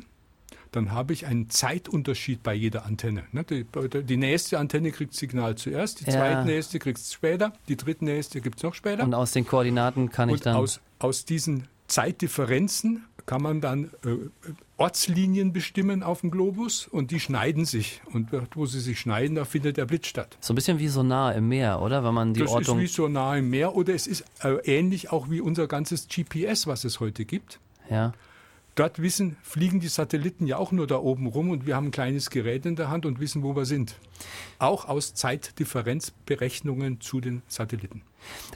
dann 0.72 0.92
habe 0.92 1.14
ich 1.14 1.26
einen 1.26 1.50
Zeitunterschied 1.50 2.44
bei 2.44 2.54
jeder 2.54 2.86
Antenne. 2.86 3.24
Ne, 3.32 3.44
die, 3.44 3.66
die 4.04 4.18
nächste 4.18 4.60
Antenne 4.60 4.92
kriegt 4.92 5.12
das 5.12 5.20
Signal 5.20 5.56
zuerst, 5.56 6.02
die 6.02 6.06
ja. 6.06 6.44
zweite 6.44 6.80
kriegt 6.80 6.98
es 6.98 7.14
später, 7.14 7.54
die 7.70 7.78
dritte 7.78 8.04
nächste 8.04 8.42
gibt 8.42 8.58
es 8.58 8.64
noch 8.64 8.74
später. 8.74 9.04
Und 9.04 9.14
aus 9.14 9.32
den 9.32 9.48
Koordinaten 9.48 10.10
kann 10.10 10.30
Und 10.30 10.36
ich 10.36 10.42
dann. 10.42 10.56
Aus, 10.56 10.82
aus 11.00 11.24
diesen 11.24 11.68
Zeitdifferenzen 11.88 13.06
kann 13.26 13.42
man 13.42 13.62
dann 13.62 13.86
äh, 14.06 14.18
Ortslinien 14.78 15.54
bestimmen 15.54 16.04
auf 16.04 16.22
dem 16.22 16.32
Globus 16.32 16.88
und 16.88 17.12
die 17.12 17.20
schneiden 17.20 17.66
sich. 17.66 18.02
Und 18.12 18.30
wo 18.54 18.66
sie 18.66 18.80
sich 18.80 19.00
schneiden, 19.00 19.36
da 19.36 19.46
findet 19.46 19.78
der 19.78 19.86
Blitz 19.86 20.08
statt. 20.08 20.38
So 20.42 20.54
ein 20.54 20.56
bisschen 20.56 20.80
wie 20.80 20.88
Sonar 20.88 21.34
im 21.34 21.48
Meer, 21.48 21.82
oder? 21.82 22.04
Wenn 22.04 22.14
man 22.14 22.34
die 22.34 22.42
das 22.42 22.52
Ortung 22.52 22.80
ist 22.80 22.84
wie 22.84 22.96
Sonar 22.96 23.38
im 23.38 23.50
Meer 23.50 23.76
oder 23.76 23.94
es 23.94 24.06
ist 24.06 24.26
äh, 24.44 24.58
ähnlich 24.66 25.12
auch 25.12 25.30
wie 25.30 25.42
unser 25.42 25.68
ganzes 25.68 26.08
GPS, 26.08 26.68
was 26.68 26.84
es 26.84 27.00
heute 27.00 27.26
gibt. 27.26 27.60
Ja. 27.90 28.14
Dort 28.76 29.02
wissen, 29.02 29.38
fliegen 29.42 29.80
die 29.80 29.88
Satelliten 29.88 30.48
ja 30.48 30.58
auch 30.58 30.74
nur 30.74 30.86
da 30.86 30.98
oben 30.98 31.28
rum 31.28 31.50
und 31.50 31.66
wir 31.66 31.78
haben 31.78 31.88
ein 31.88 31.92
kleines 31.92 32.30
Gerät 32.30 32.66
in 32.66 32.76
der 32.76 32.90
Hand 32.90 33.06
und 33.06 33.22
wissen, 33.22 33.42
wo 33.42 33.56
wir 33.56 33.64
sind. 33.64 33.96
Auch 34.60 34.90
aus 34.90 35.14
Zeitdifferenzberechnungen 35.14 37.00
zu 37.00 37.22
den 37.22 37.42
Satelliten. 37.48 38.02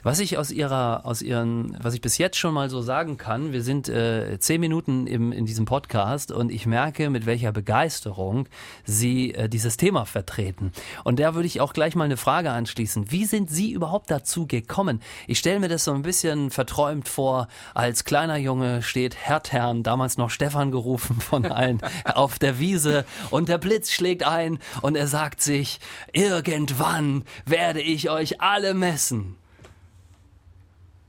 Was 0.02 0.18
ich 0.18 0.38
aus 0.38 0.50
ihrer, 0.50 1.04
aus 1.04 1.20
ihren, 1.20 1.76
was 1.82 1.94
ich 1.94 2.00
bis 2.00 2.16
jetzt 2.16 2.38
schon 2.38 2.54
mal 2.54 2.70
so 2.70 2.80
sagen 2.80 3.18
kann, 3.18 3.52
wir 3.52 3.62
sind 3.62 3.88
äh, 3.88 4.38
zehn 4.38 4.60
Minuten 4.60 5.06
im, 5.06 5.30
in 5.30 5.44
diesem 5.44 5.66
Podcast 5.66 6.32
und 6.32 6.50
ich 6.50 6.64
merke, 6.64 7.10
mit 7.10 7.26
welcher 7.26 7.52
Begeisterung 7.52 8.48
Sie 8.84 9.34
äh, 9.34 9.48
dieses 9.48 9.76
Thema 9.76 10.06
vertreten. 10.06 10.72
Und 11.04 11.18
da 11.20 11.34
würde 11.34 11.46
ich 11.46 11.60
auch 11.60 11.74
gleich 11.74 11.94
mal 11.94 12.04
eine 12.04 12.16
Frage 12.16 12.50
anschließen. 12.50 13.10
Wie 13.10 13.26
sind 13.26 13.50
Sie 13.50 13.72
überhaupt 13.72 14.10
dazu 14.10 14.46
gekommen? 14.46 15.00
Ich 15.26 15.38
stelle 15.38 15.60
mir 15.60 15.68
das 15.68 15.84
so 15.84 15.92
ein 15.92 16.02
bisschen 16.02 16.50
verträumt 16.50 17.08
vor. 17.08 17.48
Als 17.74 18.04
kleiner 18.04 18.38
Junge 18.38 18.82
steht 18.82 19.16
Herrn, 19.16 19.82
damals 19.82 20.16
noch 20.16 20.30
Stefan 20.30 20.70
gerufen 20.70 21.20
von 21.20 21.44
allen, 21.44 21.80
auf 22.14 22.38
der 22.38 22.58
Wiese 22.58 23.04
und 23.30 23.48
der 23.48 23.58
Blitz 23.58 23.90
schlägt 23.90 24.22
ein 24.22 24.58
und 24.80 24.96
er 24.96 25.06
sagt 25.08 25.42
sich, 25.42 25.78
irgendwann 26.12 27.24
werde 27.44 27.82
ich 27.82 28.08
euch 28.08 28.40
alle 28.40 28.72
messen. 28.72 29.36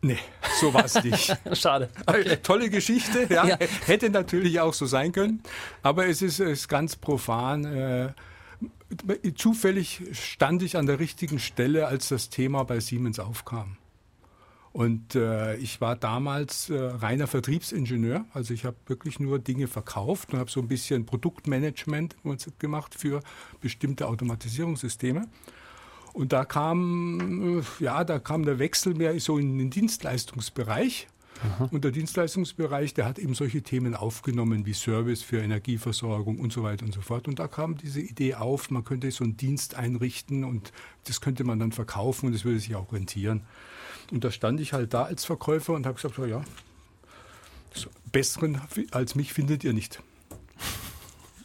Nee, 0.03 0.17
so 0.59 0.73
war 0.73 0.85
es 0.85 1.03
nicht. 1.03 1.35
Schade. 1.53 1.89
Okay. 2.07 2.37
Tolle 2.41 2.69
Geschichte, 2.69 3.27
ja. 3.29 3.45
ja. 3.45 3.57
Hätte 3.85 4.09
natürlich 4.09 4.59
auch 4.59 4.73
so 4.73 4.85
sein 4.87 5.11
können, 5.11 5.43
aber 5.83 6.07
es 6.07 6.21
ist, 6.21 6.39
ist 6.39 6.67
ganz 6.67 6.95
profan. 6.95 7.65
Äh, 7.65 8.13
zufällig 9.35 10.01
stand 10.13 10.63
ich 10.63 10.75
an 10.75 10.87
der 10.87 10.99
richtigen 10.99 11.39
Stelle, 11.39 11.87
als 11.87 12.09
das 12.09 12.29
Thema 12.29 12.63
bei 12.63 12.79
Siemens 12.79 13.19
aufkam. 13.19 13.77
Und 14.73 15.15
äh, 15.15 15.57
ich 15.57 15.81
war 15.81 15.97
damals 15.97 16.69
äh, 16.69 16.77
reiner 16.77 17.27
Vertriebsingenieur, 17.27 18.25
also 18.33 18.53
ich 18.53 18.63
habe 18.63 18.77
wirklich 18.87 19.19
nur 19.19 19.37
Dinge 19.37 19.67
verkauft 19.67 20.31
und 20.33 20.39
habe 20.39 20.49
so 20.49 20.61
ein 20.61 20.69
bisschen 20.69 21.05
Produktmanagement 21.05 22.15
gemacht 22.57 22.95
für 22.95 23.21
bestimmte 23.59 24.07
Automatisierungssysteme. 24.07 25.27
Und 26.13 26.33
da 26.33 26.45
kam, 26.45 27.59
äh, 27.59 27.83
ja, 27.83 28.03
da 28.03 28.19
kam 28.19 28.45
der 28.45 28.59
Wechsel 28.59 28.93
mehr 28.93 29.17
so 29.19 29.37
in 29.37 29.57
den 29.57 29.69
Dienstleistungsbereich. 29.69 31.07
Aha. 31.43 31.69
Und 31.71 31.83
der 31.83 31.91
Dienstleistungsbereich, 31.91 32.93
der 32.93 33.05
hat 33.05 33.17
eben 33.17 33.33
solche 33.33 33.63
Themen 33.63 33.95
aufgenommen 33.95 34.65
wie 34.65 34.73
Service 34.73 35.23
für 35.23 35.41
Energieversorgung 35.41 36.39
und 36.39 36.53
so 36.53 36.63
weiter 36.63 36.85
und 36.85 36.93
so 36.93 37.01
fort. 37.01 37.27
Und 37.27 37.39
da 37.39 37.47
kam 37.47 37.77
diese 37.77 38.01
Idee 38.01 38.35
auf, 38.35 38.69
man 38.69 38.83
könnte 38.83 39.09
so 39.09 39.23
einen 39.23 39.37
Dienst 39.37 39.75
einrichten 39.75 40.43
und 40.43 40.71
das 41.05 41.19
könnte 41.19 41.43
man 41.43 41.57
dann 41.57 41.71
verkaufen 41.71 42.27
und 42.27 42.33
das 42.33 42.45
würde 42.45 42.59
sich 42.59 42.75
auch 42.75 42.93
rentieren. 42.93 43.41
Und 44.11 44.23
da 44.23 44.31
stand 44.31 44.59
ich 44.59 44.73
halt 44.73 44.93
da 44.93 45.03
als 45.03 45.25
Verkäufer 45.25 45.73
und 45.73 45.85
habe 45.85 45.95
gesagt, 45.95 46.17
ja, 46.29 46.43
besseren 48.11 48.61
als 48.91 49.15
mich 49.15 49.33
findet 49.33 49.63
ihr 49.63 49.73
nicht. 49.73 50.01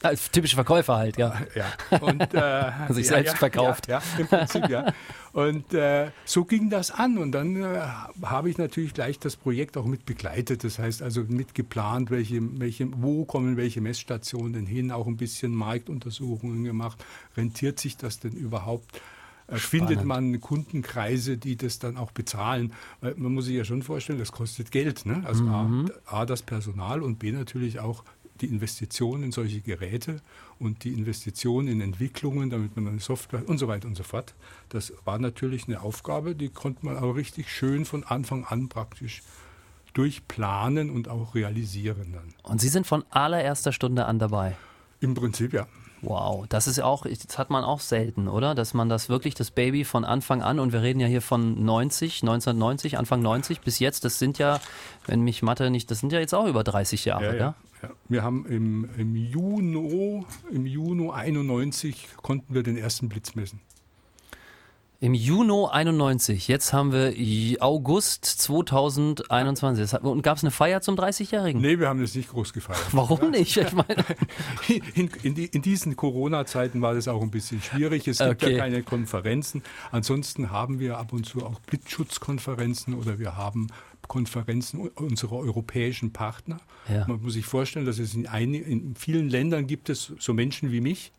Als 0.06 0.30
typischer 0.30 0.56
Verkäufer 0.56 0.96
halt, 0.96 1.16
ja. 1.16 1.34
Ja. 1.54 1.98
Und, 2.00 2.34
äh, 2.34 2.72
Sich 2.92 3.08
selbst 3.08 3.32
ja, 3.32 3.38
verkauft. 3.38 3.88
Ja, 3.88 3.98
ja, 3.98 4.20
im 4.20 4.26
Prinzip, 4.26 4.68
ja. 4.68 4.92
Und 5.32 5.75
äh, 5.75 6.10
so 6.25 6.44
ging 6.44 6.70
das 6.70 6.90
an. 6.90 7.18
Und 7.18 7.32
dann 7.32 7.56
äh, 7.56 7.80
habe 8.22 8.50
ich 8.50 8.58
natürlich 8.58 8.94
gleich 8.94 9.18
das 9.18 9.36
Projekt 9.36 9.76
auch 9.76 9.84
mit 9.84 10.06
begleitet. 10.06 10.64
Das 10.64 10.78
heißt 10.78 11.02
also 11.02 11.25
mit 11.28 11.54
geplant, 11.54 12.10
welche, 12.10 12.40
welche, 12.58 12.88
wo 13.02 13.25
kommen 13.25 13.56
welche 13.56 13.80
Messstationen 13.80 14.66
hin, 14.66 14.90
auch 14.92 15.06
ein 15.06 15.16
bisschen 15.16 15.54
Marktuntersuchungen 15.54 16.64
gemacht. 16.64 17.04
Rentiert 17.36 17.80
sich 17.80 17.96
das 17.96 18.20
denn 18.20 18.32
überhaupt? 18.32 19.00
Äh, 19.48 19.56
findet 19.56 20.04
man 20.04 20.40
Kundenkreise, 20.40 21.36
die 21.36 21.56
das 21.56 21.78
dann 21.78 21.96
auch 21.96 22.12
bezahlen. 22.12 22.72
Weil 23.00 23.14
man 23.16 23.32
muss 23.32 23.46
sich 23.46 23.56
ja 23.56 23.64
schon 23.64 23.82
vorstellen, 23.82 24.18
das 24.18 24.32
kostet 24.32 24.70
Geld. 24.70 25.06
Ne? 25.06 25.22
Also 25.25 25.44
mhm. 25.44 25.90
A, 26.06 26.20
A, 26.22 26.26
das 26.26 26.42
Personal 26.42 27.02
und 27.02 27.18
B 27.18 27.32
natürlich 27.32 27.80
auch 27.80 28.04
die 28.40 28.47
Investition 28.47 29.23
in 29.23 29.33
solche 29.33 29.61
Geräte 29.61 30.21
und 30.59 30.85
die 30.85 30.93
Investition 30.93 31.69
in 31.69 31.81
Entwicklungen, 31.81 32.50
damit 32.50 32.76
man 32.76 32.88
eine 32.88 33.00
Software 33.00 33.49
und 33.49 33.59
so 33.59 33.69
weiter 33.69 33.88
und 33.88 33.97
so 33.97 34.02
fort. 34.02 34.35
Das 34.69 34.93
war 35.05 35.19
natürlich 35.19 35.69
eine 35.69 35.81
Aufgabe, 35.83 36.35
die 36.35 36.49
konnte 36.49 36.85
man 36.85 36.97
aber 36.97 37.16
richtig 37.16 37.50
schön 37.50 37.85
von 37.85 38.05
Anfang 38.05 38.45
an 38.45 38.69
praktisch 38.69 39.23
durchplanen 39.95 40.90
und 40.90 41.09
auch 41.09 41.35
realisieren 41.35 42.12
dann. 42.12 42.35
Und 42.43 42.61
Sie 42.61 42.69
sind 42.69 42.87
von 42.87 43.05
allererster 43.11 43.73
Stunde 43.73 44.05
an 44.05 44.19
dabei? 44.19 44.57
Im 45.00 45.14
Prinzip 45.14 45.52
ja. 45.52 45.66
Wow, 46.03 46.47
das 46.49 46.67
ist 46.67 46.81
auch, 46.81 47.07
das 47.07 47.38
hat 47.38 47.50
man 47.50 47.65
auch 47.65 47.81
selten, 47.81 48.29
oder? 48.29 48.55
Dass 48.55 48.75
man 48.75 48.88
das 48.88 49.09
wirklich, 49.09 49.35
das 49.35 49.50
Baby 49.50 49.85
von 49.85 50.05
Anfang 50.05 50.43
an, 50.43 50.61
und 50.61 50.73
wir 50.73 50.83
reden 50.83 51.00
ja 51.00 51.07
hier 51.07 51.23
von 51.23 51.65
90, 51.65 52.23
1990, 52.23 52.99
Anfang 52.99 53.23
90 53.23 53.61
bis 53.61 53.79
jetzt, 53.79 54.05
das 54.05 54.19
sind 54.19 54.38
ja, 54.38 54.61
wenn 55.07 55.23
mich 55.23 55.43
Mathe 55.43 55.71
nicht, 55.71 55.91
das 55.91 56.00
sind 56.00 56.12
ja 56.12 56.21
jetzt 56.21 56.35
auch 56.35 56.47
über 56.47 56.65
30 56.65 57.05
Jahre, 57.07 57.26
ja? 57.26 57.35
ja. 57.35 57.55
ja. 57.83 57.91
Wir 58.09 58.23
haben 58.23 58.47
im, 58.47 58.88
im 58.97 59.15
Juni, 59.17 60.25
im 60.53 60.67
Juni 60.67 61.11
91 61.11 62.09
konnten 62.23 62.55
wir 62.55 62.62
den 62.62 62.76
ersten 62.76 63.09
Blitz 63.09 63.35
messen. 63.35 63.61
Im 64.99 65.12
Juni 65.12 65.67
91, 65.71 66.49
jetzt 66.49 66.73
haben 66.73 66.91
wir 66.91 67.12
August 67.62 68.25
2021. 68.25 70.00
Und 70.00 70.23
gab 70.23 70.38
es 70.38 70.43
eine 70.43 70.50
Feier 70.50 70.81
zum 70.81 70.97
30-Jährigen? 70.97 71.61
Nee, 71.61 71.79
wir 71.79 71.88
haben 71.88 72.00
das 72.00 72.15
nicht 72.15 72.31
groß 72.31 72.55
gefeiert. 72.55 72.81
Warum 72.93 73.31
nicht? 73.31 73.59
Ich 73.59 73.73
meine 73.73 74.05
in, 74.95 75.11
in, 75.23 75.35
die, 75.35 75.47
in, 75.47 75.61
diesen 75.61 75.97
Corona-Zeiten 75.97 76.81
war 76.81 76.95
das 76.95 77.09
auch 77.09 77.21
ein 77.21 77.31
bisschen 77.31 77.61
schwierig. 77.61 78.09
Es 78.09 78.19
gibt 78.19 78.43
okay. 78.43 78.53
ja 78.53 78.59
keine 78.59 78.83
Konferenzen. 78.83 79.62
Ansonsten 79.93 80.50
haben 80.50 80.81
wir 80.81 80.97
ab 80.97 81.12
und 81.12 81.26
zu 81.26 81.45
auch 81.45 81.61
Blitzschutzkonferenzen 81.61 82.95
oder 82.95 83.19
wir 83.19 83.37
haben 83.37 83.67
Konferenzen 84.09 84.88
unserer 84.88 85.37
europäischen 85.37 86.15
Partner. 86.15 86.59
Ja. 86.88 87.07
Man 87.07 87.21
muss 87.21 87.35
sich 87.35 87.45
vorstellen, 87.45 87.85
dass 87.85 87.99
es 87.99 88.15
in, 88.15 88.26
ein, 88.26 88.55
in 88.55 88.95
vielen 88.95 89.29
Ländern 89.29 89.67
gibt 89.67 89.91
es 89.91 90.15
so 90.19 90.33
Menschen 90.33 90.73
wie 90.73 90.81
mich, 90.81 91.12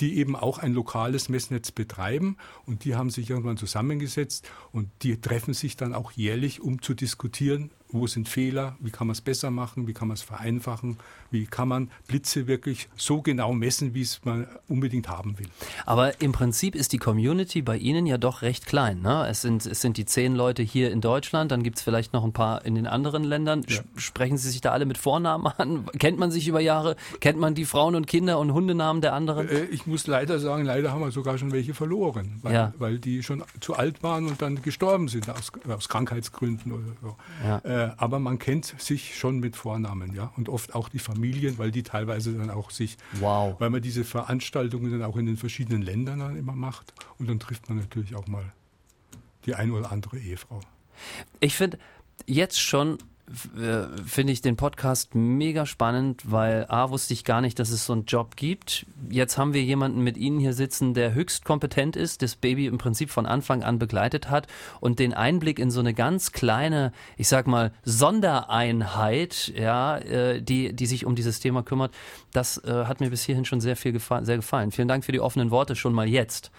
die 0.00 0.18
eben 0.18 0.36
auch 0.36 0.58
ein 0.58 0.72
lokales 0.72 1.28
Messnetz 1.28 1.72
betreiben. 1.72 2.36
Und 2.64 2.84
die 2.84 2.94
haben 2.94 3.10
sich 3.10 3.30
irgendwann 3.30 3.56
zusammengesetzt 3.56 4.48
und 4.72 4.90
die 5.02 5.20
treffen 5.20 5.54
sich 5.54 5.76
dann 5.76 5.94
auch 5.94 6.12
jährlich, 6.12 6.60
um 6.60 6.82
zu 6.82 6.94
diskutieren, 6.94 7.70
wo 7.90 8.06
sind 8.06 8.28
Fehler, 8.28 8.76
wie 8.80 8.90
kann 8.90 9.06
man 9.06 9.12
es 9.12 9.20
besser 9.20 9.50
machen, 9.50 9.86
wie 9.86 9.92
kann 9.92 10.08
man 10.08 10.16
es 10.16 10.22
vereinfachen, 10.22 10.98
wie 11.30 11.46
kann 11.46 11.68
man 11.68 11.90
Blitze 12.06 12.46
wirklich 12.46 12.88
so 12.96 13.22
genau 13.22 13.52
messen, 13.52 13.94
wie 13.94 14.02
es 14.02 14.24
man 14.24 14.46
unbedingt 14.68 15.08
haben 15.08 15.38
will. 15.38 15.48
Aber 15.84 16.20
im 16.20 16.32
Prinzip 16.32 16.74
ist 16.74 16.92
die 16.92 16.98
Community 16.98 17.62
bei 17.62 17.76
Ihnen 17.76 18.06
ja 18.06 18.18
doch 18.18 18.42
recht 18.42 18.66
klein. 18.66 19.02
Ne? 19.02 19.26
Es, 19.28 19.42
sind, 19.42 19.66
es 19.66 19.80
sind 19.80 19.96
die 19.96 20.04
zehn 20.04 20.34
Leute 20.34 20.62
hier 20.62 20.90
in 20.90 21.00
Deutschland, 21.00 21.52
dann 21.52 21.62
gibt 21.62 21.78
es 21.78 21.82
vielleicht 21.82 22.12
noch 22.12 22.24
ein 22.24 22.32
paar 22.32 22.64
in 22.64 22.74
den 22.74 22.86
anderen 22.86 23.24
Ländern. 23.24 23.64
Ja. 23.68 23.80
Sprechen 23.96 24.38
Sie 24.38 24.50
sich 24.50 24.60
da 24.60 24.72
alle 24.72 24.86
mit 24.86 24.98
Vornamen 24.98 25.46
an? 25.46 25.86
Kennt 25.98 26.18
man 26.18 26.30
sich 26.30 26.48
über 26.48 26.60
Jahre? 26.60 26.96
Kennt 27.20 27.38
man 27.38 27.54
die 27.54 27.64
Frauen 27.64 27.94
und 27.94 28.06
Kinder 28.06 28.38
und 28.38 28.52
Hundenamen 28.52 29.00
der 29.00 29.12
anderen? 29.12 29.48
Äh, 29.48 29.64
ich 29.66 29.86
muss 29.86 30.06
leider 30.06 30.38
sagen, 30.38 30.64
leider 30.64 30.92
haben 30.92 31.00
wir 31.00 31.10
sogar 31.10 31.38
schon 31.38 31.52
welche 31.52 31.74
verloren, 31.74 32.40
weil, 32.42 32.54
ja. 32.54 32.72
weil 32.78 32.98
die 32.98 33.22
schon 33.22 33.44
zu 33.60 33.74
alt 33.74 34.02
waren 34.02 34.26
und 34.26 34.42
dann 34.42 34.62
gestorben 34.62 35.08
sind 35.08 35.30
aus, 35.30 35.52
aus 35.68 35.88
Krankheitsgründen 35.88 36.72
oder 36.72 36.84
so. 37.02 37.16
Ja. 37.44 37.58
Äh, 37.58 37.75
äh, 37.76 37.90
aber 37.98 38.18
man 38.18 38.38
kennt 38.38 38.74
sich 38.80 39.18
schon 39.18 39.38
mit 39.38 39.54
Vornamen, 39.54 40.14
ja. 40.14 40.32
Und 40.36 40.48
oft 40.48 40.74
auch 40.74 40.88
die 40.88 40.98
Familien, 40.98 41.58
weil 41.58 41.70
die 41.70 41.82
teilweise 41.82 42.32
dann 42.32 42.48
auch 42.48 42.70
sich, 42.70 42.96
wow. 43.20 43.54
weil 43.58 43.68
man 43.68 43.82
diese 43.82 44.02
Veranstaltungen 44.04 44.90
dann 44.90 45.02
auch 45.02 45.16
in 45.16 45.26
den 45.26 45.36
verschiedenen 45.36 45.82
Ländern 45.82 46.20
dann 46.20 46.36
immer 46.38 46.54
macht. 46.54 46.94
Und 47.18 47.28
dann 47.28 47.38
trifft 47.38 47.68
man 47.68 47.78
natürlich 47.78 48.14
auch 48.14 48.26
mal 48.28 48.50
die 49.44 49.54
ein 49.54 49.72
oder 49.72 49.92
andere 49.92 50.18
Ehefrau. 50.18 50.60
Ich 51.40 51.54
finde 51.54 51.78
jetzt 52.24 52.58
schon 52.58 52.96
finde 54.06 54.32
ich 54.32 54.40
den 54.40 54.56
Podcast 54.56 55.14
mega 55.14 55.66
spannend, 55.66 56.22
weil 56.30 56.66
A, 56.68 56.90
wusste 56.90 57.12
ich 57.12 57.24
gar 57.24 57.40
nicht, 57.40 57.58
dass 57.58 57.70
es 57.70 57.84
so 57.84 57.92
einen 57.92 58.04
Job 58.04 58.36
gibt. 58.36 58.86
Jetzt 59.10 59.36
haben 59.36 59.52
wir 59.52 59.62
jemanden 59.62 60.02
mit 60.02 60.16
Ihnen 60.16 60.38
hier 60.38 60.52
sitzen, 60.52 60.94
der 60.94 61.12
höchst 61.12 61.44
kompetent 61.44 61.96
ist, 61.96 62.22
das 62.22 62.36
Baby 62.36 62.66
im 62.66 62.78
Prinzip 62.78 63.10
von 63.10 63.26
Anfang 63.26 63.64
an 63.64 63.78
begleitet 63.78 64.30
hat 64.30 64.46
und 64.80 65.00
den 65.00 65.12
Einblick 65.12 65.58
in 65.58 65.70
so 65.70 65.80
eine 65.80 65.92
ganz 65.92 66.32
kleine, 66.32 66.92
ich 67.16 67.28
sag 67.28 67.46
mal, 67.46 67.72
Sondereinheit, 67.84 69.52
ja, 69.56 69.98
äh, 69.98 70.40
die, 70.40 70.72
die 70.72 70.86
sich 70.86 71.04
um 71.04 71.16
dieses 71.16 71.40
Thema 71.40 71.62
kümmert, 71.62 71.92
das 72.32 72.58
äh, 72.64 72.84
hat 72.84 73.00
mir 73.00 73.10
bis 73.10 73.24
hierhin 73.24 73.44
schon 73.44 73.60
sehr 73.60 73.76
viel 73.76 73.92
gefallen, 73.92 74.24
sehr 74.24 74.36
gefallen. 74.36 74.70
Vielen 74.70 74.88
Dank 74.88 75.04
für 75.04 75.12
die 75.12 75.20
offenen 75.20 75.50
Worte 75.50 75.74
schon 75.74 75.92
mal 75.92 76.08
jetzt. 76.08 76.52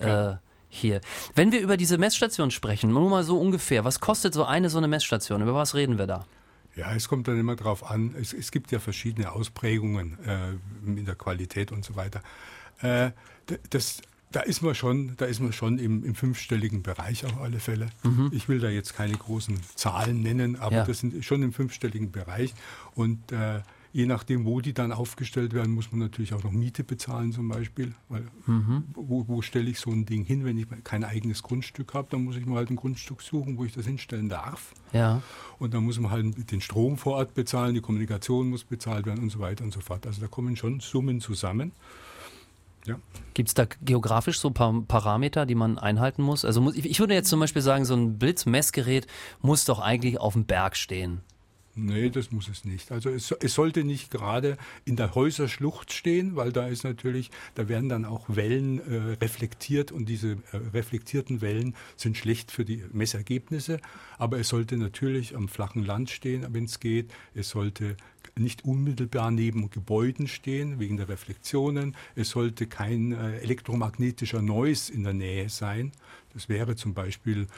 Ja. 0.00 0.32
Äh, 0.32 0.36
hier. 0.74 1.00
Wenn 1.34 1.52
wir 1.52 1.60
über 1.60 1.76
diese 1.76 1.98
Messstation 1.98 2.50
sprechen, 2.50 2.90
nur 2.90 3.08
mal 3.08 3.24
so 3.24 3.38
ungefähr, 3.38 3.84
was 3.84 4.00
kostet 4.00 4.34
so 4.34 4.44
eine 4.44 4.70
so 4.70 4.78
eine 4.78 4.88
Messstation? 4.88 5.42
Über 5.42 5.54
was 5.54 5.74
reden 5.74 5.98
wir 5.98 6.06
da? 6.06 6.26
Ja, 6.76 6.92
es 6.94 7.08
kommt 7.08 7.28
dann 7.28 7.38
immer 7.38 7.56
darauf 7.56 7.88
an. 7.88 8.14
Es, 8.20 8.32
es, 8.32 8.50
gibt 8.50 8.72
ja 8.72 8.80
verschiedene 8.80 9.32
Ausprägungen 9.32 10.18
äh, 10.26 10.54
in 10.86 11.04
der 11.04 11.14
Qualität 11.14 11.70
und 11.70 11.84
so 11.84 11.94
weiter. 11.94 12.20
Äh, 12.80 13.12
das, 13.70 14.02
da 14.32 14.40
ist 14.40 14.62
man 14.62 14.74
schon, 14.74 15.16
da 15.16 15.26
ist 15.26 15.40
man 15.40 15.52
schon 15.52 15.78
im, 15.78 16.04
im 16.04 16.16
fünfstelligen 16.16 16.82
Bereich 16.82 17.24
auf 17.24 17.40
alle 17.40 17.60
Fälle. 17.60 17.86
Mhm. 18.02 18.30
Ich 18.34 18.48
will 18.48 18.58
da 18.58 18.68
jetzt 18.68 18.96
keine 18.96 19.16
großen 19.16 19.60
Zahlen 19.76 20.22
nennen, 20.22 20.56
aber 20.56 20.76
ja. 20.76 20.84
das 20.84 20.98
sind 20.98 21.24
schon 21.24 21.42
im 21.42 21.52
fünfstelligen 21.52 22.10
Bereich. 22.10 22.52
Und 22.96 23.30
äh, 23.30 23.60
Je 23.94 24.06
nachdem, 24.06 24.44
wo 24.44 24.60
die 24.60 24.72
dann 24.74 24.90
aufgestellt 24.90 25.52
werden, 25.52 25.72
muss 25.72 25.92
man 25.92 26.00
natürlich 26.00 26.34
auch 26.34 26.42
noch 26.42 26.50
Miete 26.50 26.82
bezahlen 26.82 27.30
zum 27.30 27.46
Beispiel. 27.46 27.94
Weil 28.08 28.26
mhm. 28.44 28.82
wo, 28.92 29.28
wo 29.28 29.40
stelle 29.40 29.70
ich 29.70 29.78
so 29.78 29.90
ein 29.92 30.04
Ding 30.04 30.24
hin, 30.24 30.44
wenn 30.44 30.58
ich 30.58 30.66
kein 30.82 31.04
eigenes 31.04 31.44
Grundstück 31.44 31.94
habe? 31.94 32.08
Dann 32.10 32.24
muss 32.24 32.34
ich 32.34 32.44
mal 32.44 32.56
halt 32.56 32.70
ein 32.70 32.76
Grundstück 32.76 33.22
suchen, 33.22 33.56
wo 33.56 33.64
ich 33.64 33.72
das 33.72 33.86
hinstellen 33.86 34.28
darf. 34.28 34.74
Ja. 34.92 35.22
Und 35.60 35.74
dann 35.74 35.84
muss 35.84 36.00
man 36.00 36.10
halt 36.10 36.50
den 36.50 36.60
Strom 36.60 36.96
vor 36.96 37.14
Ort 37.14 37.34
bezahlen, 37.34 37.76
die 37.76 37.80
Kommunikation 37.80 38.50
muss 38.50 38.64
bezahlt 38.64 39.06
werden 39.06 39.22
und 39.22 39.30
so 39.30 39.38
weiter 39.38 39.62
und 39.62 39.72
so 39.72 39.78
fort. 39.78 40.08
Also 40.08 40.20
da 40.20 40.26
kommen 40.26 40.56
schon 40.56 40.80
Summen 40.80 41.20
zusammen. 41.20 41.70
Ja. 42.86 42.98
Gibt 43.32 43.48
es 43.48 43.54
da 43.54 43.66
geografisch 43.82 44.40
so 44.40 44.48
ein 44.48 44.54
paar 44.54 44.74
Parameter, 44.88 45.46
die 45.46 45.54
man 45.54 45.78
einhalten 45.78 46.22
muss? 46.22 46.44
Also 46.44 46.60
muss, 46.60 46.74
ich 46.74 46.98
würde 46.98 47.14
jetzt 47.14 47.28
zum 47.28 47.38
Beispiel 47.38 47.62
sagen, 47.62 47.84
so 47.84 47.94
ein 47.94 48.18
Blitzmessgerät 48.18 49.06
muss 49.40 49.64
doch 49.64 49.78
eigentlich 49.78 50.18
auf 50.18 50.32
dem 50.32 50.46
Berg 50.46 50.76
stehen. 50.76 51.20
Nee, 51.76 52.08
das 52.08 52.30
muss 52.30 52.48
es 52.48 52.64
nicht. 52.64 52.92
Also 52.92 53.10
es, 53.10 53.32
es, 53.32 53.54
sollte 53.54 53.82
nicht 53.82 54.10
gerade 54.12 54.56
in 54.84 54.94
der 54.94 55.16
Häuserschlucht 55.16 55.92
stehen, 55.92 56.36
weil 56.36 56.52
da 56.52 56.68
ist 56.68 56.84
natürlich, 56.84 57.30
da 57.56 57.68
werden 57.68 57.88
dann 57.88 58.04
auch 58.04 58.24
Wellen 58.28 58.78
äh, 58.78 59.14
reflektiert 59.20 59.90
und 59.90 60.08
diese 60.08 60.38
äh, 60.52 60.56
reflektierten 60.72 61.40
Wellen 61.40 61.74
sind 61.96 62.16
schlecht 62.16 62.52
für 62.52 62.64
die 62.64 62.84
Messergebnisse. 62.92 63.80
Aber 64.18 64.38
es 64.38 64.50
sollte 64.50 64.76
natürlich 64.76 65.34
am 65.34 65.48
flachen 65.48 65.84
Land 65.84 66.10
stehen, 66.10 66.46
wenn 66.50 66.64
es 66.64 66.78
geht. 66.78 67.12
Es 67.34 67.50
sollte 67.50 67.96
nicht 68.36 68.64
unmittelbar 68.64 69.32
neben 69.32 69.68
Gebäuden 69.70 70.28
stehen, 70.28 70.78
wegen 70.78 70.96
der 70.96 71.08
Reflexionen. 71.08 71.96
Es 72.14 72.30
sollte 72.30 72.68
kein 72.68 73.12
äh, 73.12 73.38
elektromagnetischer 73.38 74.42
Noise 74.42 74.92
in 74.92 75.02
der 75.02 75.12
Nähe 75.12 75.48
sein. 75.48 75.90
Das 76.34 76.48
wäre 76.48 76.76
zum 76.76 76.94
Beispiel 76.94 77.48